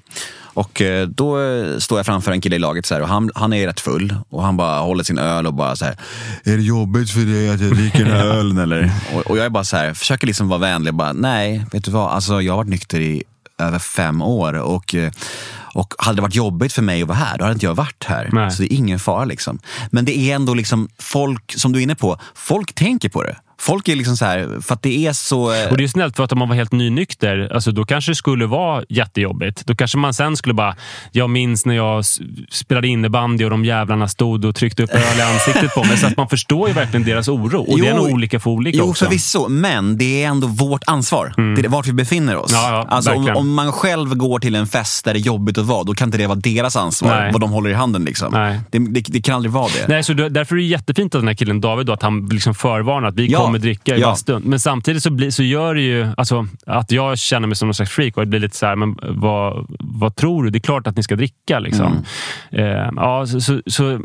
[0.56, 1.38] Och eh, då
[1.80, 4.16] står jag framför en kille i laget så här, och han, han är rätt full
[4.30, 5.97] och han bara håller sin öl och bara så här,
[6.43, 8.91] Är det jobbigt för dig att jag dricker den här ölen eller?
[9.16, 11.86] Och, och, jag är bara så här, försöker liksom vara vänlig och bara, nej, vet
[11.86, 13.24] du vad, alltså jag har varit nykter i
[13.58, 15.12] över fem år och eh,
[15.76, 18.03] och hade det varit jobbigt för mig att vara här, då hade inte jag varit
[18.03, 18.30] här.
[18.34, 18.51] Nej.
[18.51, 19.26] Så det är ingen fara.
[19.26, 19.60] Liksom.
[19.91, 23.36] Men det är ändå liksom folk, som du är inne på, folk tänker på det.
[23.58, 25.53] Folk är liksom så här, för att det är så...
[25.53, 28.12] Eh, och det är snällt för att om man var helt nynykter, alltså då kanske
[28.12, 29.66] det skulle vara jättejobbigt.
[29.66, 30.76] Då kanske man sen skulle bara,
[31.12, 32.06] jag minns när jag
[32.51, 35.97] spelade innebandy och de jävlarna stod och tryckte upp öl i ansiktet på mig.
[35.97, 37.62] Så att man förstår ju verkligen deras oro.
[37.62, 39.06] Och jo, det är nog olika för olika jo, också.
[39.06, 39.47] förvisso.
[39.49, 41.34] Men det är ändå vårt ansvar.
[41.38, 41.56] Mm.
[41.56, 42.51] Det är vart vi befinner oss.
[42.51, 45.58] Ja, ja, alltså, om, om, man själv går till en fest där det är jobbigt
[45.58, 47.22] att vara, då kan inte det vara deras ansvar.
[47.22, 47.32] Nej.
[47.32, 48.06] Vad de håller i handen.
[48.06, 48.34] Liksom.
[48.34, 48.60] Nej.
[48.72, 49.88] Det, det, det, kan aldrig vara det.
[49.88, 52.56] Nej, så därför är det jättefint att den här killen David, då, att han liksom
[52.56, 53.45] förvarnar att vi ja.
[53.46, 54.46] Kommer dricka i ja stund.
[54.46, 57.74] Men samtidigt så, blir, så gör det ju alltså, att jag känner mig som någon
[57.74, 60.50] slags freak och det blir lite så här, men vad, vad tror du?
[60.50, 61.60] Det är klart att ni ska dricka.
[61.60, 62.04] Liksom.
[62.52, 62.66] Mm.
[62.66, 64.00] Eh, ja, så, så, så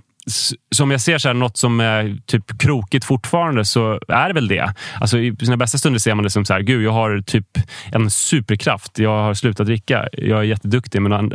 [0.71, 4.49] som jag ser så här, något som är typ krokigt fortfarande så är det väl
[4.49, 4.75] det.
[5.01, 7.47] Alltså, I sina bästa stunder ser man det som så här, gud, jag har typ
[7.93, 8.99] en superkraft.
[8.99, 10.09] Jag har slutat dricka.
[10.13, 11.03] Jag är jätteduktig.
[11.03, 11.33] Men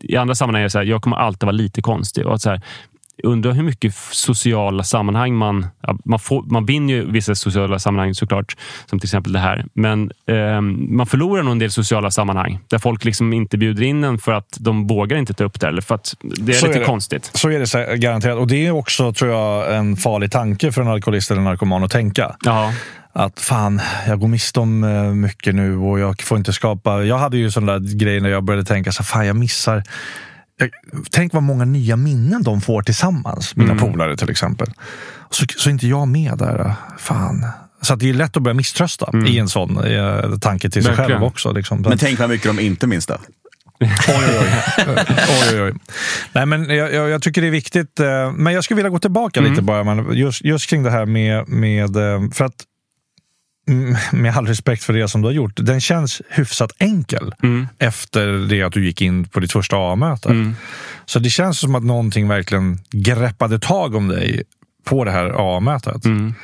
[0.00, 2.26] i andra sammanhang är det så här, jag kommer alltid vara lite konstig.
[2.26, 2.60] Och så här,
[3.22, 5.66] undrar hur mycket sociala sammanhang man...
[5.82, 8.56] Ja, man, får, man vinner ju vissa sociala sammanhang såklart,
[8.86, 9.64] som till exempel det här.
[9.72, 14.04] Men eh, man förlorar nog en del sociala sammanhang där folk liksom inte bjuder in
[14.04, 16.66] en för att de vågar inte ta upp det eller för att det är så
[16.66, 16.86] lite är det.
[16.86, 17.30] konstigt.
[17.34, 18.38] Så är det garanterat.
[18.38, 21.90] Och det är också, tror jag, en farlig tanke för en alkoholist eller narkoman att
[21.90, 22.36] tänka.
[22.44, 22.72] Ja
[23.18, 27.02] att fan, jag går miste om eh, mycket nu och jag får inte skapa...
[27.02, 29.82] Jag hade ju sån där grej när jag började tänka så fan jag missar
[31.10, 33.84] Tänk vad många nya minnen de får tillsammans, mina mm.
[33.84, 34.68] polare till exempel.
[35.30, 36.74] Så, så är inte jag med där.
[36.98, 37.46] Fan.
[37.80, 39.26] Så det är lätt att börja misströsta mm.
[39.26, 41.10] i en sån eh, tanke till sig Verkligen.
[41.10, 41.52] själv också.
[41.52, 41.80] Liksom.
[41.82, 43.18] Men tänk vad mycket de inte minns det.
[43.80, 44.48] oj, oj,
[44.86, 45.04] oj.
[45.52, 45.74] oj, oj.
[46.32, 48.00] Nej, men jag, jag, jag, tycker det är viktigt.
[48.00, 49.52] Eh, men jag skulle vilja gå tillbaka mm.
[49.52, 50.14] lite bara.
[50.14, 52.64] Just, just kring det här med, med eh, för att
[54.12, 57.68] med all respekt för det som du har gjort, den känns hyfsat enkel mm.
[57.78, 60.28] efter det att du gick in på ditt första A-möte.
[60.28, 60.56] Mm.
[61.06, 64.42] Så det känns som att någonting verkligen greppade tag om dig
[64.84, 66.04] på det här A-mötet.
[66.04, 66.34] Mm.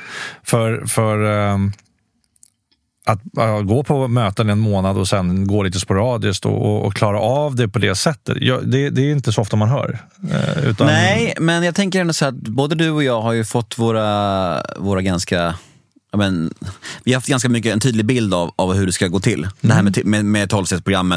[0.43, 1.73] För, för um,
[3.05, 6.93] att uh, gå på möten en månad och sen gå lite sporadiskt och, och, och
[6.93, 8.37] klara av det på det sättet.
[8.41, 9.99] Ja, det, det, är inte så ofta man hör.
[10.23, 10.87] Uh, utan...
[10.87, 14.63] Nej, men jag tänker ändå så att både du och jag har ju fått våra,
[14.77, 15.55] våra ganska
[16.17, 16.53] men,
[17.03, 19.39] vi har haft ganska mycket en tydlig bild av, av hur det ska gå till.
[19.39, 19.51] Mm.
[19.61, 20.09] Det här med, mm.
[20.09, 20.65] med, med 12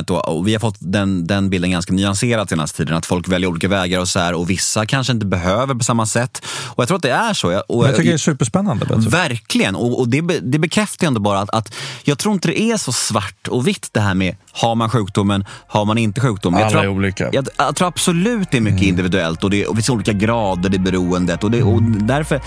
[0.08, 2.96] och, och, vi har fått den, den bilden ganska nyanserad senaste tiden.
[2.96, 6.06] Att folk väljer olika vägar och så här, och vissa kanske inte behöver på samma
[6.06, 6.42] sätt.
[6.46, 7.62] Och jag tror att det är så.
[7.68, 8.86] Och, jag tycker det är superspännande.
[8.96, 11.74] Verkligen, och, och det, det bekräftar ändå bara att, att
[12.04, 15.44] jag tror inte det är så svart och vitt det här med har man sjukdomen,
[15.66, 16.58] har man inte sjukdomen.
[16.58, 17.28] Alla jag tror, är olika.
[17.32, 18.88] Jag, jag, tror absolut det är mycket mm.
[18.88, 21.44] individuellt och det, och det finns olika grader i beroendet.
[21.44, 22.40] Och, det, och därför,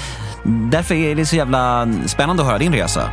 [0.72, 3.10] därför är det så jävla spännande att höra din resa.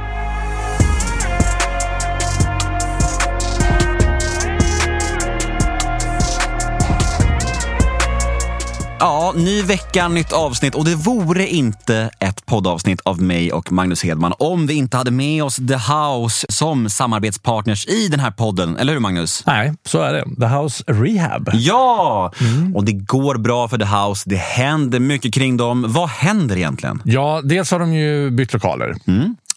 [8.99, 14.03] Ja, ny vecka, nytt avsnitt och det vore inte ett poddavsnitt av mig och Magnus
[14.05, 18.77] Hedman om vi inte hade med oss The House som samarbetspartners i den här podden.
[18.77, 19.43] Eller hur Magnus?
[19.47, 20.25] Nej, så är det.
[20.41, 21.51] The House Rehab.
[21.55, 22.33] Ja!
[22.75, 24.23] Och det går bra för The House.
[24.31, 25.85] Det händer mycket kring dem.
[25.89, 27.03] Vad händer egentligen?
[27.05, 28.95] Ja, dels har de ju bytt lokaler.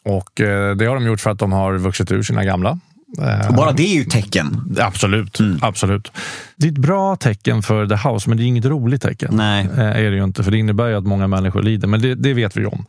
[0.03, 2.79] Och eh, Det har de gjort för att de har vuxit ur sina gamla.
[3.17, 4.75] Eh, Och bara det är ju tecken.
[4.79, 5.37] Absolut.
[5.61, 6.11] absolut.
[6.55, 9.29] Det är ett bra tecken för The House, men det är inget roligt tecken.
[9.33, 9.67] Nej.
[9.77, 11.87] Eh, är det ju inte, för det innebär ju att många människor lider.
[11.87, 12.85] Men det, det vet vi ju om.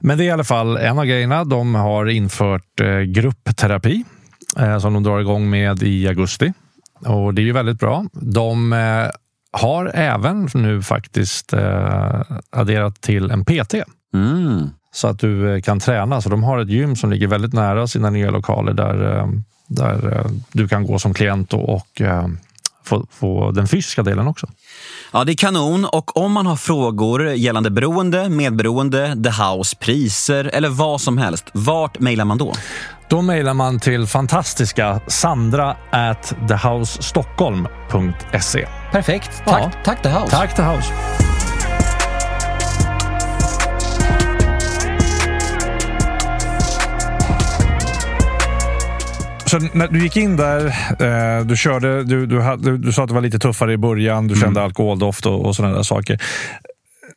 [0.00, 1.44] Men det är i alla fall en av grejerna.
[1.44, 4.04] De har infört eh, gruppterapi
[4.58, 6.52] eh, som de drar igång med i augusti.
[7.06, 8.04] Och det är ju väldigt bra.
[8.12, 9.06] De eh,
[9.52, 13.74] har även nu faktiskt eh, adderat till en PT.
[14.14, 14.70] Mm.
[14.92, 16.20] Så att du eh, kan träna.
[16.20, 19.28] Så de har ett gym som ligger väldigt nära sina nya lokaler där, eh,
[19.70, 22.26] där eh, du kan gå som klient och, eh,
[22.84, 24.46] få, få den fysiska delen också.
[25.12, 25.84] Ja, det är kanon.
[25.84, 31.44] Och om man har frågor gällande beroende, medberoende, The House, priser eller vad som helst,
[31.52, 32.54] vart mejlar man då?
[33.08, 38.68] Då mejlar man till fantastiska sandra at thehousestockholm.se.
[38.92, 39.42] Perfekt.
[39.46, 39.52] Ja.
[39.52, 40.30] Tack, tack The House.
[40.30, 40.92] Tack The House!
[49.50, 50.66] Så när du gick in där,
[51.00, 54.28] eh, du körde, du, du, hade, du sa att det var lite tuffare i början,
[54.28, 56.22] du kände alkoholdoft och, och sådana där saker.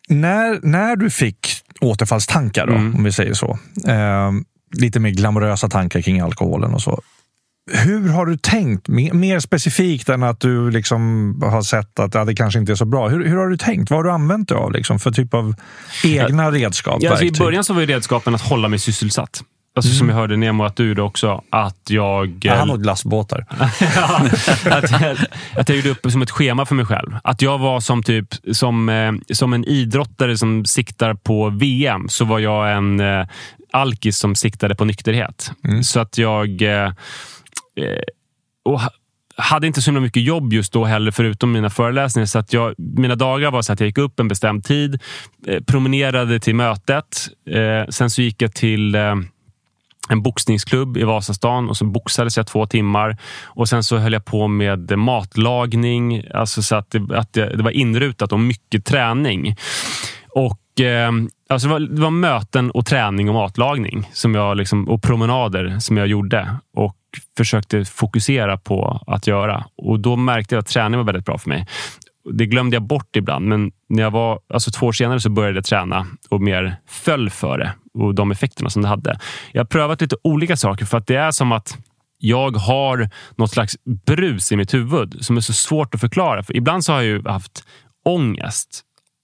[0.09, 1.47] När, när du fick
[1.81, 4.31] återfallstankar, då, om vi säger så, eh,
[4.77, 7.01] lite mer glamorösa tankar kring alkoholen och så.
[7.71, 8.87] Hur har du tänkt?
[8.87, 12.85] Mer, specifikt än att du liksom har sett att ja, det kanske inte är så
[12.85, 13.09] bra.
[13.09, 13.89] Hur, hur har du tänkt?
[13.89, 15.55] Vad har du använt dig av liksom, för typ av
[16.03, 16.97] egna redskap?
[17.01, 19.43] Ja, alltså I början så var ju redskapen att hålla mig sysselsatt.
[19.75, 21.41] Alltså Som jag hörde Nemo att du gjorde också.
[21.49, 22.39] Att jag...
[22.41, 23.45] Ja, han åt glassbåtar.
[23.95, 24.29] Ja,
[24.71, 25.17] att, jag,
[25.57, 27.17] att jag gjorde upp som ett schema för mig själv.
[27.23, 32.25] Att jag var som typ som, eh, som en idrottare som siktar på VM, så
[32.25, 33.25] var jag en eh,
[33.71, 35.51] alkis som siktade på nykterhet.
[35.83, 36.61] Så att jag...
[36.61, 36.85] Eh,
[37.75, 38.01] eh,
[38.65, 38.89] och ha-
[39.35, 42.25] hade inte så mycket jobb just då heller, förutom mina föreläsningar.
[42.25, 45.01] Så att jag, mina dagar var så att jag gick upp en bestämd tid,
[45.47, 47.27] eh, promenerade till mötet.
[47.49, 49.15] Eh, sen så gick jag till eh,
[50.09, 53.17] en boxningsklubb i Vasastan och så boxades jag två timmar.
[53.43, 57.63] Och Sen så höll jag på med matlagning, alltså så att det, att det, det
[57.63, 59.55] var inrutat och mycket träning.
[60.29, 61.11] Och eh,
[61.49, 65.79] alltså det, var, det var möten och träning och matlagning som jag liksom, och promenader
[65.79, 66.97] som jag gjorde och
[67.37, 69.65] försökte fokusera på att göra.
[69.77, 71.67] Och Då märkte jag att träning var väldigt bra för mig.
[72.33, 75.57] Det glömde jag bort ibland, men när jag var, alltså två år senare så började
[75.57, 79.19] jag träna och mer föll för det och de effekterna som det hade.
[79.51, 81.77] Jag har prövat lite olika saker för att det är som att
[82.17, 86.43] jag har något slags brus i mitt huvud som är så svårt att förklara.
[86.43, 87.63] För ibland så har jag ju haft
[88.05, 88.81] ångest.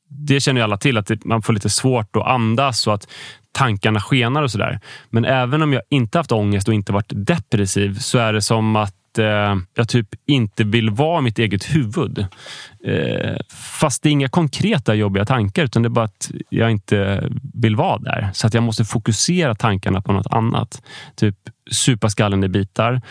[0.09, 3.07] Det känner ju alla till, att man får lite svårt att andas och att
[3.51, 4.80] tankarna skenar och sådär.
[5.09, 8.76] Men även om jag inte haft ångest och inte varit depressiv så är det som
[8.76, 12.26] att eh, jag typ inte vill vara mitt eget huvud.
[12.84, 13.38] Eh,
[13.80, 17.76] fast det är inga konkreta jobbiga tankar utan det är bara att jag inte vill
[17.76, 18.30] vara där.
[18.34, 20.82] Så att jag måste fokusera tankarna på något annat.
[21.16, 21.36] Typ
[21.72, 23.01] supa skallen i bitar.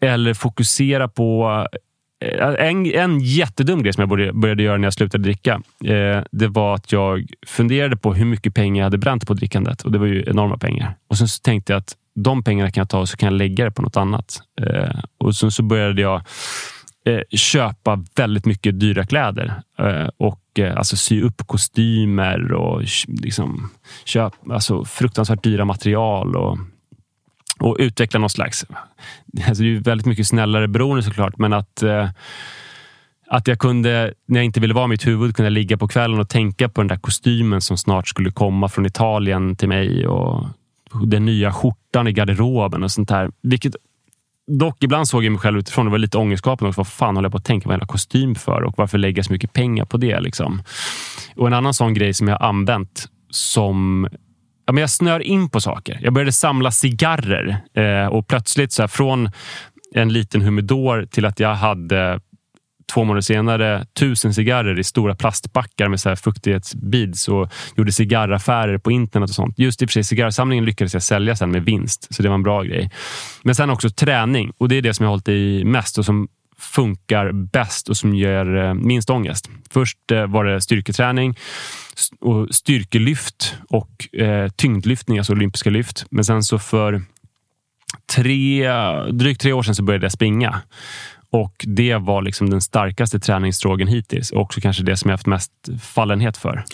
[0.00, 1.66] Eller fokusera på
[2.24, 6.22] eh, En, en jättedum grej som jag började, började göra när jag slutade dricka, eh,
[6.32, 9.82] det var att jag funderade på hur mycket pengar jag hade bränt på drickandet.
[9.82, 10.96] Och Det var ju enorma pengar.
[11.08, 13.38] Och Sen så tänkte jag att de pengarna kan jag ta och så kan jag
[13.38, 14.42] lägga det på något annat.
[14.60, 16.22] Eh, och Sen så började jag
[17.06, 19.62] eh, köpa väldigt mycket dyra kläder.
[19.78, 23.70] Eh, och eh, alltså sy upp kostymer och liksom,
[24.04, 26.36] köpa alltså fruktansvärt dyra material.
[26.36, 26.58] och
[27.60, 28.66] och utveckla någon slags...
[29.48, 32.08] Alltså det är ju väldigt mycket snällare beroende såklart, men att, eh,
[33.28, 36.20] att jag kunde, när jag inte ville vara i mitt huvud, kunde ligga på kvällen
[36.20, 40.46] och tänka på den där kostymen som snart skulle komma från Italien till mig och
[41.02, 43.30] den nya skjortan i garderoben och sånt där.
[43.42, 43.76] Vilket
[44.46, 45.84] Dock, ibland såg jag mig själv utifrån.
[45.84, 46.68] Det var lite ångestskapande.
[46.68, 46.80] också.
[46.80, 48.62] Vad fan håller jag på att tänka på hela kostym för?
[48.62, 50.20] Och varför lägga så mycket pengar på det?
[50.20, 50.62] Liksom?
[51.36, 54.08] Och En annan sån grej som jag använt som
[54.66, 55.98] ja, men jag snör in på saker.
[56.02, 59.30] Jag började samla cigarrer eh, och plötsligt så här, från
[59.94, 62.20] en liten humidor till att jag hade
[62.92, 68.78] två månader senare tusen cigarrer i stora plastbackar med så här fuktighetsbeads och gjorde cigarraffärer
[68.78, 69.58] på internet och sånt.
[69.58, 72.34] Just i och för sig cigarrsamlingen lyckades jag sälja sen med vinst, så det var
[72.34, 72.90] en bra grej.
[73.42, 76.04] Men sen också träning och det är det som jag har hållit i mest och
[76.04, 76.28] som
[76.58, 79.50] funkar bäst och som ger eh, minst ångest.
[79.70, 81.38] Först eh, var det styrketräning
[82.20, 86.06] och styrkelyft och eh, tyngdlyftning, alltså olympiska lyft.
[86.10, 87.02] Men sen så för
[88.16, 88.68] tre,
[89.12, 90.60] drygt tre år sedan så började jag springa.
[91.34, 95.26] Och det var liksom den starkaste träningsdrogen hittills och också kanske det som jag haft
[95.26, 96.64] mest fallenhet för.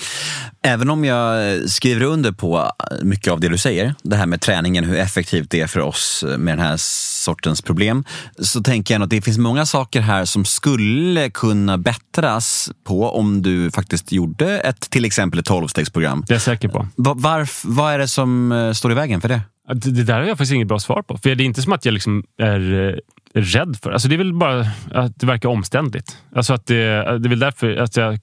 [0.63, 4.85] Även om jag skriver under på mycket av det du säger, det här med träningen,
[4.85, 6.77] hur effektivt det är för oss med den här
[7.25, 8.05] sortens problem,
[8.39, 13.43] så tänker jag att det finns många saker här som skulle kunna bättras på om
[13.43, 16.25] du faktiskt gjorde ett till exempel ett tolvstegsprogram.
[16.27, 16.87] Det är jag säker på.
[16.97, 19.41] Varf, vad är det som eh, står i vägen för det?
[19.75, 21.18] Det, där har jag faktiskt inget bra svar på.
[21.18, 22.95] För Det är inte som att jag liksom är eh,
[23.35, 23.91] rädd för.
[23.91, 26.16] Alltså det är väl bara att det verkar omständligt.
[26.35, 26.75] Alltså att det,
[27.18, 28.18] det är väl därför att jag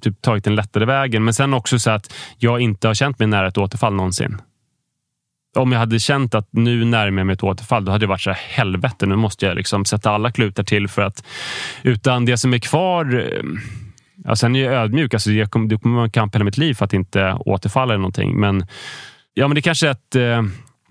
[0.00, 1.24] typ tagit den lättare vägen.
[1.24, 4.36] Men sen också så att jag inte har känt mig nära ett återfall någonsin.
[5.56, 8.20] Om jag hade känt att nu närmar jag mig ett återfall, då hade det varit
[8.20, 11.24] så här, helvete, nu måste jag liksom sätta alla klutar till för att...
[11.82, 13.14] Utan det som är kvar...
[13.14, 13.42] Eh,
[14.24, 15.14] ja, sen är jag ödmjuk.
[15.14, 17.94] Alltså jag kommer, det kommer vara en kamp hela mitt liv för att inte återfalla
[17.94, 18.40] i någonting.
[18.40, 18.66] Men,
[19.34, 20.42] ja, men det kanske är att, eh,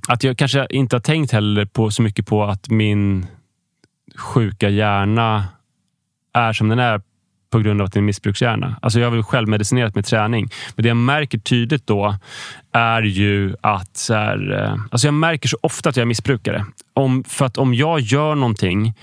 [0.07, 3.27] att jag kanske inte har tänkt heller på, så mycket på att min
[4.15, 5.45] sjuka hjärna
[6.33, 7.01] är som den är
[7.49, 8.79] på grund av att det är en missbrukshjärna.
[8.81, 10.49] Alltså jag har väl självmedicinerat med träning.
[10.75, 12.15] Men det jag märker tydligt då
[12.71, 16.65] är ju att så här, eh, alltså jag märker så ofta att jag är missbrukare.
[16.93, 18.93] Om, för att om jag gör någonting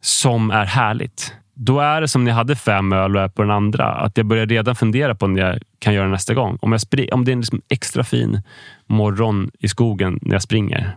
[0.00, 3.42] som är härligt, då är det som när jag hade fem öl och är på
[3.42, 3.84] den andra.
[3.84, 6.58] Att jag börjar redan fundera på när jag kan göra nästa gång.
[6.62, 8.42] Om, jag om det är en liksom extra fin
[8.86, 10.96] morgon i skogen när jag springer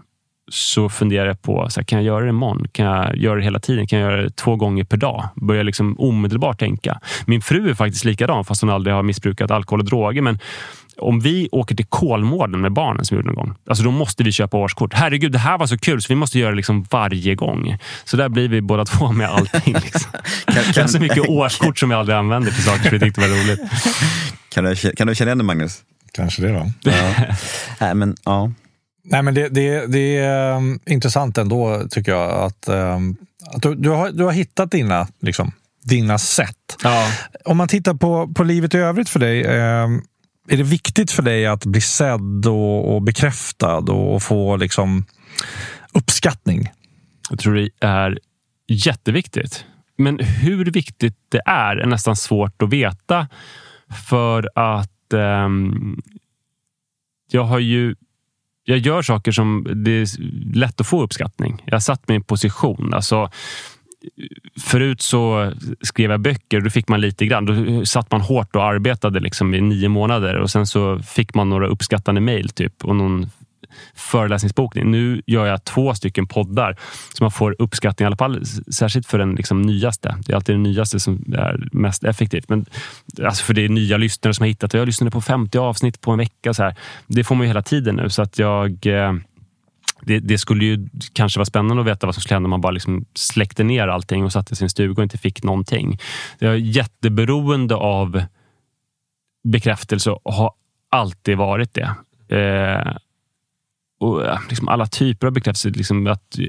[0.51, 2.67] så funderar jag på, så här, kan jag göra det imorgon?
[2.71, 3.87] Kan jag göra det hela tiden?
[3.87, 5.29] Kan jag göra det två gånger per dag?
[5.35, 6.99] Börjar liksom omedelbart tänka.
[7.25, 10.21] Min fru är faktiskt likadan, fast hon aldrig har missbrukat alkohol och droger.
[10.21, 10.39] Men
[10.99, 14.23] om vi åker till Kolmården med barnen som vi gjorde någon gång, alltså då måste
[14.23, 14.93] vi köpa årskort.
[14.93, 17.77] Herregud, det här var så kul så vi måste göra det liksom varje gång.
[18.03, 19.73] Så där blir vi båda två med allting.
[19.73, 20.11] Liksom.
[20.45, 23.27] Kan, har så mycket årskort som jag aldrig använder för saker som vi tyckte var
[23.27, 23.59] roligt.
[24.49, 25.83] kan, du, kan du känna igen det Magnus?
[26.11, 26.71] Kanske det då.
[26.91, 27.25] Ja.
[27.79, 28.51] Nej, men, ja.
[29.03, 33.17] Nej, men det, det, det är um, intressant ändå, tycker jag, att, um,
[33.55, 35.51] att du, du, har, du har hittat dina, liksom,
[35.83, 36.77] dina sätt.
[36.83, 37.07] Ja.
[37.45, 40.03] Om man tittar på, på livet i övrigt för dig, um,
[40.49, 45.05] är det viktigt för dig att bli sedd och, och bekräftad och, och få liksom,
[45.93, 46.69] uppskattning?
[47.29, 48.19] Jag tror det är
[48.67, 49.65] jätteviktigt.
[49.97, 53.27] Men hur viktigt det är är nästan svårt att veta.
[54.09, 55.49] För att eh,
[57.31, 57.95] jag har ju
[58.63, 60.07] jag gör saker som det är
[60.55, 61.63] lätt att få uppskattning.
[61.65, 62.93] Jag har satt mig i en position.
[62.93, 63.31] Alltså,
[64.61, 66.61] förut så skrev jag böcker.
[66.61, 67.45] Då fick man lite grann.
[67.45, 71.49] Då satt man hårt och arbetade liksom i nio månader och sen så fick man
[71.49, 73.29] några uppskattande mejl typ och någon
[73.95, 74.91] föreläsningsbokning.
[74.91, 76.77] Nu gör jag två stycken poddar
[77.13, 80.17] så man får uppskattning i alla fall, särskilt för den liksom nyaste.
[80.25, 82.49] Det är alltid den nyaste som är mest effektivt.
[82.49, 82.65] Men
[83.23, 84.73] alltså för det är nya lyssnare som har hittat.
[84.73, 86.53] Jag lyssnade på 50 avsnitt på en vecka.
[86.53, 86.75] Så här.
[87.07, 89.13] Det får man ju hela tiden nu så att jag eh,
[90.09, 92.61] det, det, skulle ju kanske vara spännande att veta vad som skulle hända om man
[92.61, 95.99] bara liksom släckte ner allting och satte sin stuga och inte fick någonting.
[96.39, 98.23] Jag är jätteberoende av
[99.43, 100.51] bekräftelse och har
[100.89, 101.95] alltid varit det.
[102.37, 102.97] Eh,
[103.99, 105.69] och liksom alla typer av bekräftelse.
[105.69, 106.39] Liksom att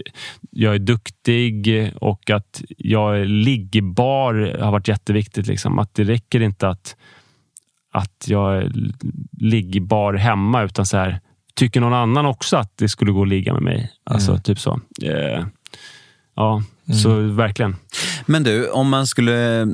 [0.51, 5.47] jag är duktig och att jag är liggbar har varit jätteviktigt.
[5.47, 5.79] Liksom.
[5.79, 6.97] Att det räcker inte att,
[7.93, 8.73] att jag är
[9.41, 11.21] liggbar hemma utan så här,
[11.61, 13.93] tycker någon annan också att det skulle gå att ligga med mig?
[14.05, 14.81] Alltså typ så.
[15.03, 15.45] Eh,
[16.37, 16.63] ja,
[17.03, 17.77] så verkligen.
[18.27, 19.69] Men du, om man skulle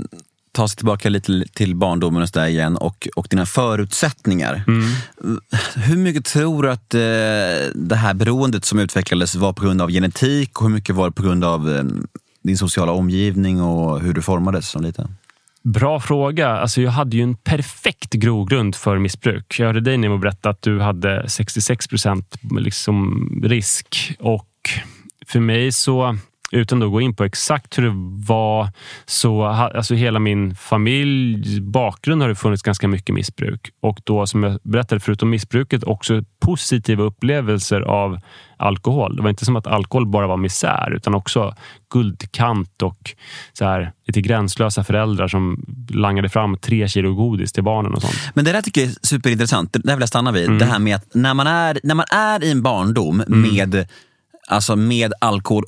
[0.52, 4.64] ta sig tillbaka lite till barndomen och där igen och, och dina förutsättningar.
[5.76, 7.00] Hur mycket tror du att eh,
[7.74, 11.12] det här beroendet som utvecklades var på grund av genetik och hur mycket var det
[11.12, 11.84] på grund av eh,
[12.42, 15.16] din sociala omgivning och hur du formades som liten?
[15.66, 16.48] Bra fråga.
[16.48, 19.56] Alltså jag hade ju en perfekt grogrund för missbruk.
[19.58, 24.16] Jag hörde dig Nemo berätta att du hade 66 procent liksom risk.
[24.18, 24.48] Och
[25.26, 26.16] för mig så,
[26.52, 27.92] utan att gå in på exakt hur det
[28.26, 28.68] var,
[29.06, 33.70] så alltså hela min familj bakgrund har det funnits ganska mycket missbruk.
[33.80, 38.18] Och då som jag berättade, förutom missbruket, också positiva upplevelser av
[38.56, 39.16] alkohol.
[39.16, 41.54] Det var inte som att alkohol bara var misär, utan också
[41.92, 43.14] guldkant och
[43.52, 48.14] så här, lite gränslösa föräldrar som langade fram tre kilo godis till barnen och sånt.
[48.34, 49.72] Men det där tycker jag är superintressant.
[49.72, 50.50] Det där vill jag stanna vid.
[50.50, 53.86] Det här med att när man är, när man är i en barndom med
[54.48, 55.64] Alltså med alkohol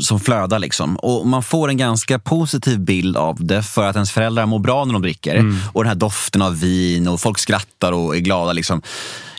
[0.00, 0.96] som flödar liksom.
[0.96, 4.84] Och man får en ganska positiv bild av det för att ens föräldrar mår bra
[4.84, 5.44] när de dricker.
[5.72, 8.82] Och den här doften av vin och folk skrattar och är glada liksom.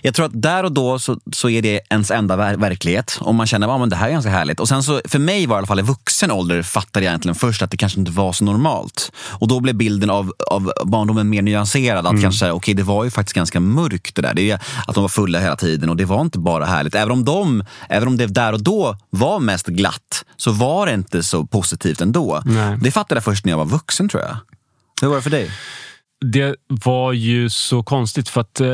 [0.06, 3.18] Jag tror att där och då så, så är det ens enda ver verklighet.
[3.22, 4.60] Och man känner att ja, det här är ganska härligt.
[4.60, 7.36] Och sen så, för mig var i alla fall i vuxen ålder fattade jag egentligen
[7.36, 9.12] först att det kanske inte var så normalt.
[9.30, 12.06] Och då blev bilden av, av barndomen mer nyanserad.
[12.06, 12.22] Att mm.
[12.22, 14.34] kanske, okej okay, det var ju faktiskt ganska mörkt det där.
[14.34, 16.96] Det är att de var fulla hela tiden och det var inte bara härligt.
[16.96, 20.94] Även om, de, även om det där och då var mest glatt så var det
[20.94, 22.42] inte så positivt ändå.
[22.46, 22.78] Nej.
[22.82, 24.38] Det fattade jag först när jag var vuxen tror jag.
[25.02, 25.52] Hur var det för dig?
[26.26, 28.68] Det var ju så konstigt för att eh,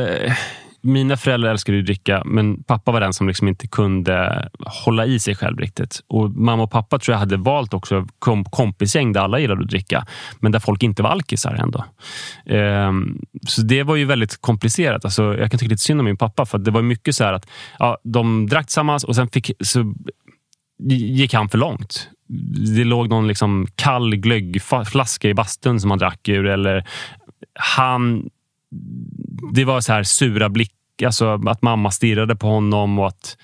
[0.82, 5.20] mina föräldrar älskade att dricka, men pappa var den som liksom inte kunde hålla i
[5.20, 6.00] sig själv riktigt.
[6.08, 9.68] Och Mamma och pappa tror jag hade valt också kom, kompisgäng där alla gillade att
[9.68, 10.06] dricka,
[10.40, 11.84] men där folk inte var alkisar ändå.
[12.46, 13.18] Ehm,
[13.48, 15.04] så det var ju väldigt komplicerat.
[15.04, 17.46] Alltså, jag kan tycka lite synd om min pappa, för det var mycket så att
[17.78, 19.94] ja, de drack tillsammans och sen fick, så
[20.88, 22.08] gick han för långt.
[22.76, 26.46] Det låg någon liksom kall glöggflaska i bastun som han drack ur.
[26.46, 26.84] Eller
[27.54, 28.30] han
[29.52, 33.36] det var så här sura blick, alltså att mamma stirrade på honom och att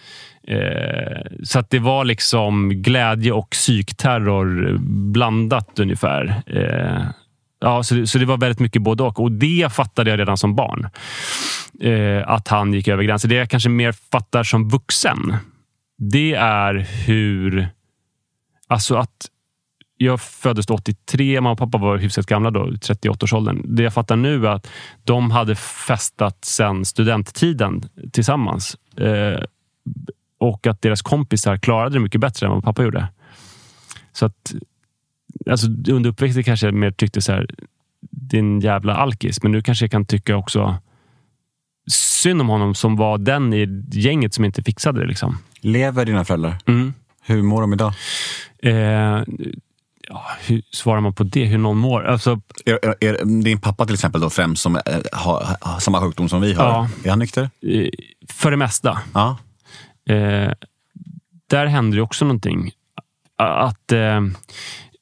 [0.49, 4.79] eh, så att det var liksom glädje och psykterror
[5.12, 6.43] blandat ungefär.
[6.47, 7.07] Eh,
[7.61, 9.20] ja, så, det, så det var väldigt mycket både och.
[9.20, 10.89] Och det fattade jag redan som barn.
[11.81, 13.31] Eh, att han gick över gränsen.
[13.31, 15.37] Det jag kanske mer fattar som vuxen,
[15.99, 16.74] det är
[17.07, 17.68] hur...
[18.68, 19.31] Alltså att
[19.97, 23.76] jag föddes 83, mamma och pappa var hyfsat gamla då, 38-årsåldern.
[23.76, 24.70] Det jag fattar nu är att
[25.05, 27.82] de hade festat sedan studenttiden
[28.12, 28.76] tillsammans.
[28.97, 29.42] Eh,
[30.38, 33.09] och att deras kompisar klarade det mycket bättre än vad pappa gjorde.
[34.12, 34.55] Så att
[35.51, 37.47] alltså, under uppväxten kanske jag mer tyckte så här,
[38.11, 39.42] din jävla alkis.
[39.42, 40.76] Men nu kanske jag kan tycka också
[41.90, 45.07] synd om honom som var den i gänget som inte fixade det.
[45.07, 45.38] Liksom.
[45.61, 46.59] Lever dina föräldrar?
[46.66, 46.94] Mm.
[47.22, 47.92] Hur mår de idag?
[48.62, 49.22] Eh,
[50.09, 51.44] ja, hur svarar man på det?
[51.44, 52.07] Hur någon mår?
[52.07, 54.82] Alltså, är, är, är din pappa till exempel då främst som äh,
[55.12, 56.64] har, har samma sjukdom som vi har?
[56.64, 57.50] Ja, är han nykter?
[58.32, 58.98] För det mesta.
[59.14, 59.38] Ja.
[60.09, 60.52] Eh,
[61.50, 62.70] där händer ju också någonting.
[63.38, 64.20] Att eh,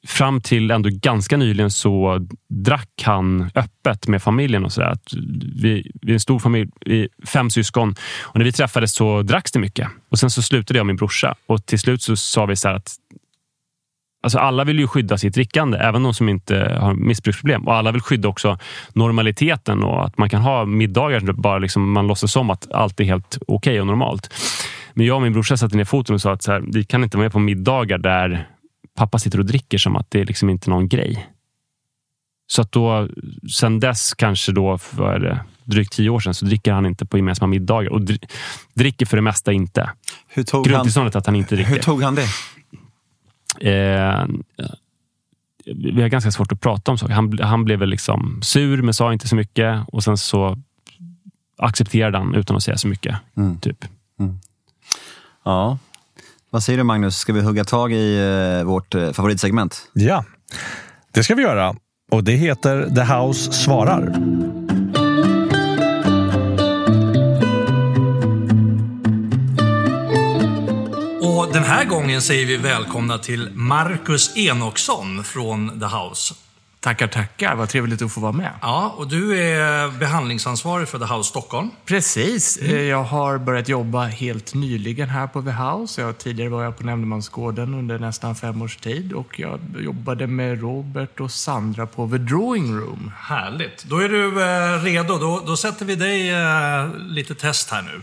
[0.07, 4.65] fram till ändå ganska nyligen så drack han öppet med familjen.
[4.65, 4.99] och så där.
[5.63, 6.71] Vi, vi är en stor familj,
[7.27, 7.95] fem syskon.
[8.23, 9.89] Och när vi träffades så dracks det mycket.
[10.09, 11.35] Och Sen så slutade jag och min brorsa.
[11.47, 12.97] Och till slut så sa vi så att
[14.25, 17.67] Alltså alla vill ju skydda sitt drickande, även de som inte har missbruksproblem.
[17.67, 18.59] Och alla vill skydda också
[18.93, 23.01] normaliteten och att man kan ha middagar där bara liksom man låtsas som att allt
[23.01, 24.35] är helt okej okay och normalt.
[24.95, 27.05] Men jag och min brorsa satte ner foten och sa att så här, vi kan
[27.05, 28.49] inte vara med på middagar där
[28.97, 31.29] pappa sitter och dricker som att det är liksom inte någon grej.
[32.47, 33.09] Så att då,
[33.53, 37.17] sen dess, kanske då för det, drygt tio år sedan, så dricker han inte på
[37.17, 37.93] gemensamma middagar.
[37.93, 38.01] Och
[38.75, 39.91] dricker för det mesta inte.
[40.29, 41.73] Hur tog Grundtillståndet han, att han inte dricker.
[41.73, 42.27] Hur tog han det?
[43.61, 44.27] Eh,
[45.67, 47.15] vi har ganska svårt att prata om saker.
[47.15, 49.81] Han, han blev väl liksom sur, men sa inte så mycket.
[49.89, 50.59] Och sen så
[51.59, 53.17] accepterade han utan att säga så mycket.
[53.37, 53.59] Mm.
[53.59, 53.85] Typ.
[54.21, 54.39] Mm.
[55.45, 55.79] Ja.
[56.51, 58.19] Vad säger du Magnus, ska vi hugga tag i
[58.61, 59.89] eh, vårt eh, favoritsegment?
[59.93, 60.25] Ja,
[61.13, 61.77] det ska vi göra.
[62.11, 64.15] Och det heter The House svarar.
[71.55, 76.35] Den här gången säger vi välkomna till Marcus Enoksson från The House.
[76.81, 77.55] Tackar, tackar.
[77.55, 78.51] Vad trevligt att få vara med.
[78.63, 81.71] Ja, och du är behandlingsansvarig för The House Stockholm.
[81.85, 82.59] Precis.
[82.59, 82.75] Mm.
[82.75, 86.01] Eh, jag har börjat jobba helt nyligen här på The House.
[86.01, 90.61] Jag, tidigare var jag på Nämndemansgården under nästan fem års tid och jag jobbade med
[90.61, 93.13] Robert och Sandra på The Drawing Room.
[93.19, 93.85] Härligt.
[93.85, 95.19] Då är du eh, redo.
[95.19, 98.01] Då, då sätter vi dig eh, lite test här nu.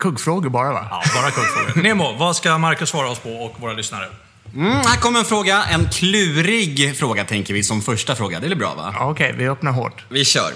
[0.00, 0.86] Kuggfrågor bara va?
[0.90, 1.82] Ja, bara kuggfrågor.
[1.88, 4.06] Nemo, vad ska Marcus svara oss på och våra lyssnare?
[4.54, 5.64] Mm, här kommer en fråga.
[5.64, 8.40] En klurig fråga tänker vi som första fråga.
[8.40, 8.94] Det är bra va?
[9.00, 10.04] Okej, okay, vi öppnar hårt.
[10.08, 10.52] Vi kör.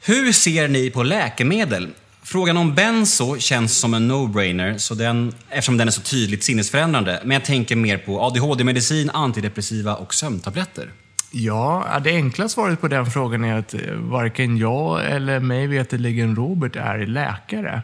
[0.00, 1.88] Hur ser ni på läkemedel?
[2.22, 7.20] Frågan om benzo känns som en no-brainer så den, eftersom den är så tydligt sinnesförändrande.
[7.24, 10.90] Men jag tänker mer på ADHD-medicin, antidepressiva och sömntabletter.
[11.30, 16.36] Ja, det enkla svaret på den frågan är att eh, varken jag eller mig veterligen
[16.36, 17.82] Robert är läkare.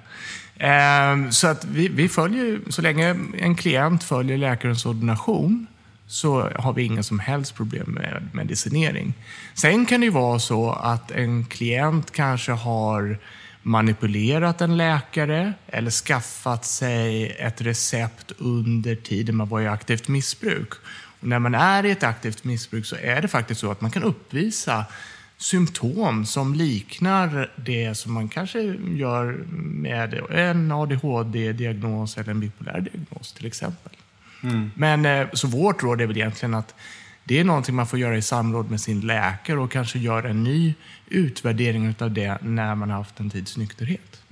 [0.58, 5.66] Ehm, så att vi, vi följer, så länge en klient följer läkarens ordination
[6.06, 9.14] så har vi inga som helst problem med medicinering.
[9.54, 13.18] Sen kan det ju vara så att en klient kanske har
[13.62, 20.72] manipulerat en läkare eller skaffat sig ett recept under tiden man var i aktivt missbruk.
[21.24, 24.02] När man är i ett aktivt missbruk så är det faktiskt så att man kan
[24.02, 24.84] uppvisa
[25.36, 28.60] symptom som liknar det som man kanske
[28.94, 33.92] gör med en ADHD-diagnos eller en bipolär diagnos till exempel.
[34.42, 34.70] Mm.
[34.74, 36.74] Men, eh, så vårt råd är väl egentligen att
[37.24, 40.44] det är någonting man får göra i samråd med sin läkare och kanske göra en
[40.44, 40.74] ny
[41.06, 44.22] utvärdering av det när man har haft en tids nykterhet.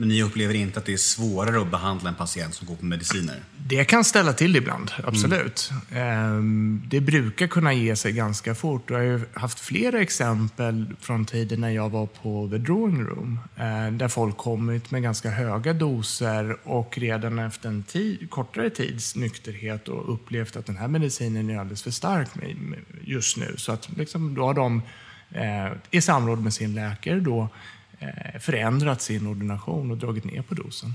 [0.00, 2.84] Men ni upplever inte att det är svårare att behandla en patient som går på
[2.84, 3.36] mediciner?
[3.56, 5.70] Det kan ställa till det ibland, absolut.
[5.90, 6.82] Mm.
[6.86, 8.90] Det brukar kunna ge sig ganska fort.
[8.90, 13.40] Jag har ju haft flera exempel från tiden när jag var på The Drawing Room.
[13.56, 19.16] Eh, där folk kommit med ganska höga doser och redan efter en tid, kortare tids
[19.16, 22.28] nykterhet och upplevt att den här medicinen är alldeles för stark
[23.02, 23.54] just nu.
[23.56, 24.82] Så att liksom, då har de
[25.30, 27.48] eh, i samråd med sin läkare då
[28.40, 30.94] förändrat sin ordination och dragit ner på dosen.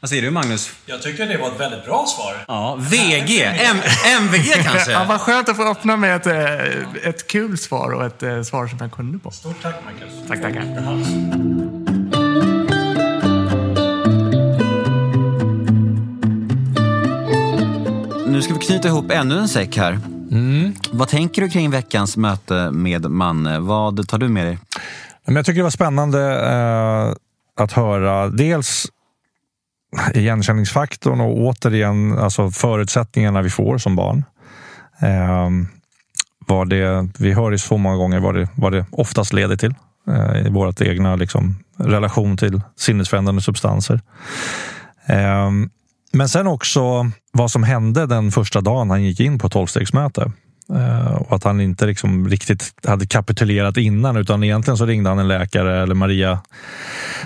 [0.00, 0.72] Vad säger du Magnus?
[0.86, 2.44] Jag tycker det var ett väldigt bra svar.
[2.48, 3.42] Ja, VG.
[3.42, 3.76] M
[4.22, 4.92] MVG kanske?
[4.92, 8.42] Ja, vad skönt att få öppna med ett, eh, ett kul svar och ett eh,
[8.42, 9.30] svar som jag kunde på.
[9.30, 10.28] Stort tack Marcus.
[10.28, 10.64] Tack, tackar.
[18.26, 19.98] Nu ska vi knyta ihop ännu en säck här.
[20.90, 23.58] Vad tänker du kring veckans möte med Manne?
[23.58, 24.58] Vad tar du med dig?
[25.26, 27.14] Men jag tycker det var spännande eh,
[27.62, 28.86] att höra dels
[30.14, 34.24] igenkänningsfaktorn och återigen alltså förutsättningarna vi får som barn.
[35.00, 35.50] Eh,
[36.46, 39.74] vad det, vi hör ju så många gånger vad det, vad det oftast leder till
[40.08, 44.00] eh, i vårt egna liksom, relation till sinnesförändrande substanser.
[45.06, 45.50] Eh,
[46.12, 50.32] men sen också vad som hände den första dagen han gick in på tolvstegsmöte.
[50.74, 55.18] Eh, och att han inte liksom riktigt hade kapitulerat innan utan egentligen så ringde han
[55.18, 56.40] en läkare eller Maria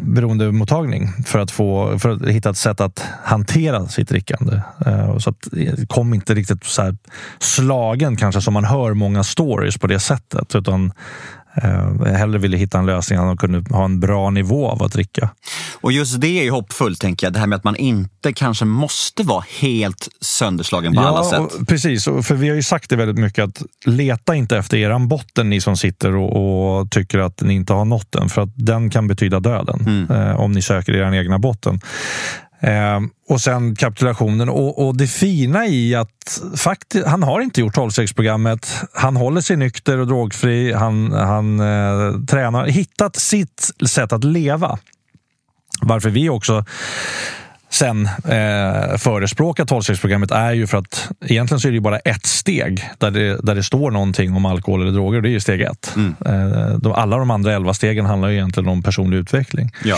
[0.00, 4.60] beroendemottagning för att, få, för att hitta ett sätt att hantera sitt drickande.
[4.86, 5.48] Eh, så att
[5.88, 6.96] kom inte riktigt så här
[7.38, 10.92] slagen kanske som man hör många stories på det sättet utan
[11.62, 14.92] eh, hellre ville hitta en lösning där han kunde ha en bra nivå av att
[14.92, 15.30] dricka.
[15.80, 17.34] Och just det är ju hoppfullt, tänker jag.
[17.34, 21.38] Det här med att man inte kanske måste vara helt sönderslagen på alla sätt.
[21.40, 22.04] och- precis.
[22.04, 25.60] För vi har ju sagt det väldigt mycket att leta inte efter eran botten ni
[25.60, 28.28] som sitter och, och tycker att ni inte har nått den.
[28.28, 31.80] För att den kan betyda döden eh, om ni söker er egna botten.
[32.60, 34.48] Eh, och sen kapitulationen.
[34.48, 38.84] Och, och det fina i att faktiskt, han har inte gjort 12-stegsprogrammet.
[38.92, 40.72] Han håller sig nykter och drogfri.
[40.72, 44.78] Han, han eh, tränar, hittat sitt sätt att leva.
[45.82, 46.64] Varför vi också
[47.78, 52.26] sen eh, förespråkar tolvstegsprogrammet är ju för att egentligen så är det ju bara ett
[52.26, 55.60] steg där det, där det står någonting om alkohol eller droger det är ju steg
[55.60, 55.94] ett.
[56.26, 59.70] Eh, de, alla de andra elva stegen handlar ju egentligen om personlig utveckling.
[59.84, 59.96] Ja.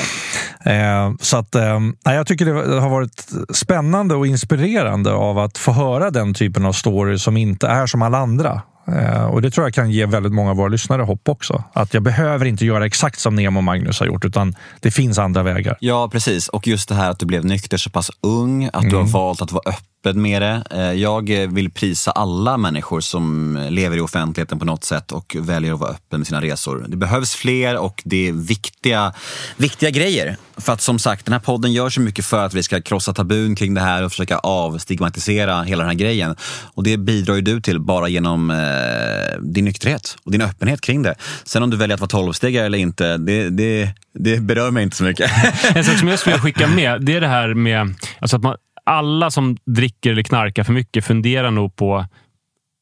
[0.73, 5.73] Eh, så att, eh, jag tycker det har varit spännande och inspirerande av att få
[5.73, 8.63] höra den typen av stories som inte är som alla andra.
[8.97, 11.65] Eh, och Det tror jag kan ge väldigt många av våra lyssnare hopp också.
[11.73, 15.19] Att jag behöver inte göra exakt som Nemo och Magnus har gjort, utan det finns
[15.19, 15.77] andra vägar.
[15.81, 16.49] Ja, precis.
[16.49, 19.43] Och just det här att du blev nykter så pass ung, att du har valt
[19.43, 20.63] att vara öppen med det.
[20.71, 25.73] Eh, jag vill prisa alla människor som lever i offentligheten på något sätt och väljer
[25.73, 26.85] att vara öppen med sina resor.
[26.89, 29.13] Det behövs fler och det är viktiga,
[29.57, 30.37] viktiga grejer.
[30.57, 33.15] För att som sagt, den här podden gör så mycket för att vi ska krossa
[33.15, 36.37] tabun kring det här och försöka avstigmatisera hela den här grejen.
[36.75, 41.03] Och det bidrar ju du till bara genom eh, din nykterhet och din öppenhet kring
[41.03, 41.15] det.
[41.45, 44.97] Sen om du väljer att vara tolvstegare eller inte, det, det, det berör mig inte
[44.97, 45.31] så mycket.
[45.75, 48.43] En sak som jag skulle vilja skicka med, det är det här med alltså att
[48.43, 48.57] man,
[48.89, 52.05] alla som dricker eller knarkar för mycket funderar nog på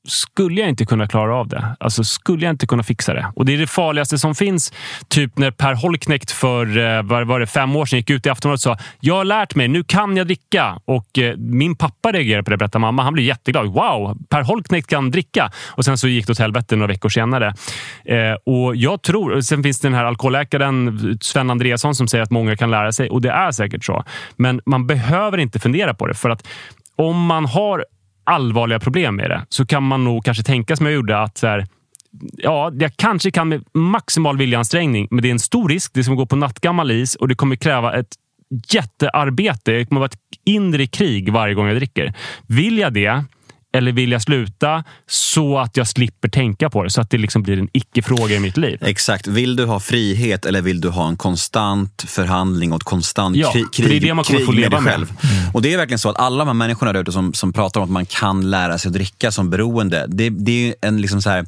[0.06, 1.76] skulle jag inte kunna klara av det?
[1.80, 3.32] Alltså, skulle jag inte kunna fixa det?
[3.34, 4.72] Och Det är det farligaste som finns.
[5.08, 8.28] Typ när Per Holknekt för eh, var, var det, fem år sedan gick ut i
[8.28, 10.78] Aftonbladet och sa jag har lärt mig, nu kan jag dricka.
[10.84, 13.02] Och eh, Min pappa reagerade på det, berättar mamma.
[13.02, 13.66] Han blev jätteglad.
[13.66, 15.50] Wow, Per Holknekt kan dricka.
[15.68, 17.54] Och Sen så gick det åt helvete några veckor senare.
[18.04, 22.22] Eh, och jag tror, och Sen finns det den här alkoholläkaren Sven Andreasson som säger
[22.22, 23.10] att många kan lära sig.
[23.10, 24.04] Och det är säkert så.
[24.36, 26.14] Men man behöver inte fundera på det.
[26.14, 26.46] För att
[26.96, 27.84] om man har
[28.26, 31.46] allvarliga problem med det så kan man nog kanske tänka som jag gjorde att så
[31.46, 31.66] här,
[32.36, 35.90] ja, jag kanske kan med maximal viljeansträngning, men det är en stor risk.
[35.94, 38.14] Det som går gå på nattgammal is och det kommer kräva ett
[38.72, 39.72] jättearbete.
[39.72, 42.14] Det kommer vara ett inre krig varje gång jag dricker.
[42.46, 43.24] Vill jag det?
[43.76, 46.90] Eller vill jag sluta så att jag slipper tänka på det?
[46.90, 48.78] Så att det liksom blir en icke-fråga i mitt liv.
[48.82, 49.26] Exakt.
[49.26, 53.52] Vill du ha frihet eller vill du ha en konstant förhandling och ett konstant Ja,
[53.52, 54.92] kri- för det är krig, det man kommer krig få med leva dig med.
[54.92, 55.12] själv?
[55.54, 57.80] Och det är verkligen så att alla de här människorna där ute som, som pratar
[57.80, 61.22] om att man kan lära sig att dricka som beroende, det, det är en liksom
[61.22, 61.46] så här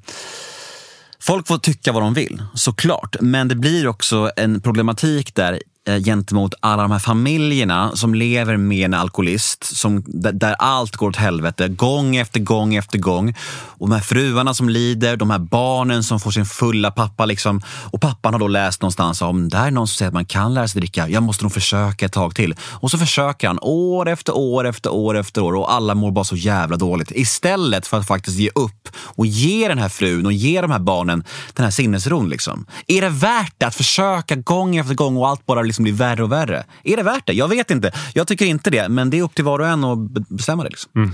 [1.21, 3.17] Folk får tycka vad de vill, såklart.
[3.21, 8.57] Men det blir också en problematik där Eh, gentemot alla de här familjerna som lever
[8.57, 13.35] med en alkoholist, som, där, allt går åt helvete, gång efter gång efter gång.
[13.51, 17.27] Och de här fruarna som lider, de här barnen som får sin fulla pappa.
[17.27, 17.63] Liksom.
[17.91, 20.55] Och pappan har då läst någonstans om, där är någon som säger att man kan
[20.55, 22.55] lära sig dricka, jag måste nog försöka ett tag till.
[22.61, 26.25] Och så försöker han år efter år efter år efter år och alla mår bara
[26.25, 27.11] så jävla dåligt.
[27.11, 30.79] Istället för att faktiskt ge upp och ge den här frun och ge de här
[30.79, 32.29] barnen den här sinnesron.
[32.29, 32.67] Liksom.
[32.87, 36.23] Är det värt det att försöka gång efter gång och allt bara liksom blir värre
[36.23, 36.65] och värre?
[36.85, 37.33] Är det värt det?
[37.33, 37.93] Jag vet inte.
[38.15, 40.63] Jag tycker inte det, men det är upp till var och en att be- bestämma
[40.63, 40.69] det.
[40.69, 40.91] Liksom.
[40.97, 41.13] Mm.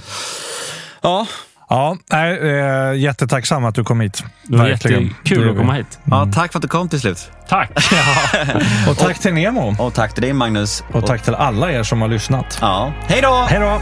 [1.02, 1.26] Ja,
[1.68, 4.24] Ja, nej, eh, jättetacksam att du kom hit.
[4.42, 5.02] Det var Verkligen.
[5.06, 5.98] jättekul att komma hit.
[6.04, 7.30] ja, tack för att du kom till slut.
[7.48, 7.70] Tack!
[8.88, 9.74] Och tack till Nemo.
[9.78, 10.84] Och tack till dig Magnus.
[10.92, 12.58] Och tack till alla er som har lyssnat.
[12.60, 12.92] Ja.
[13.08, 13.46] Hej då!
[13.48, 13.80] Hej då!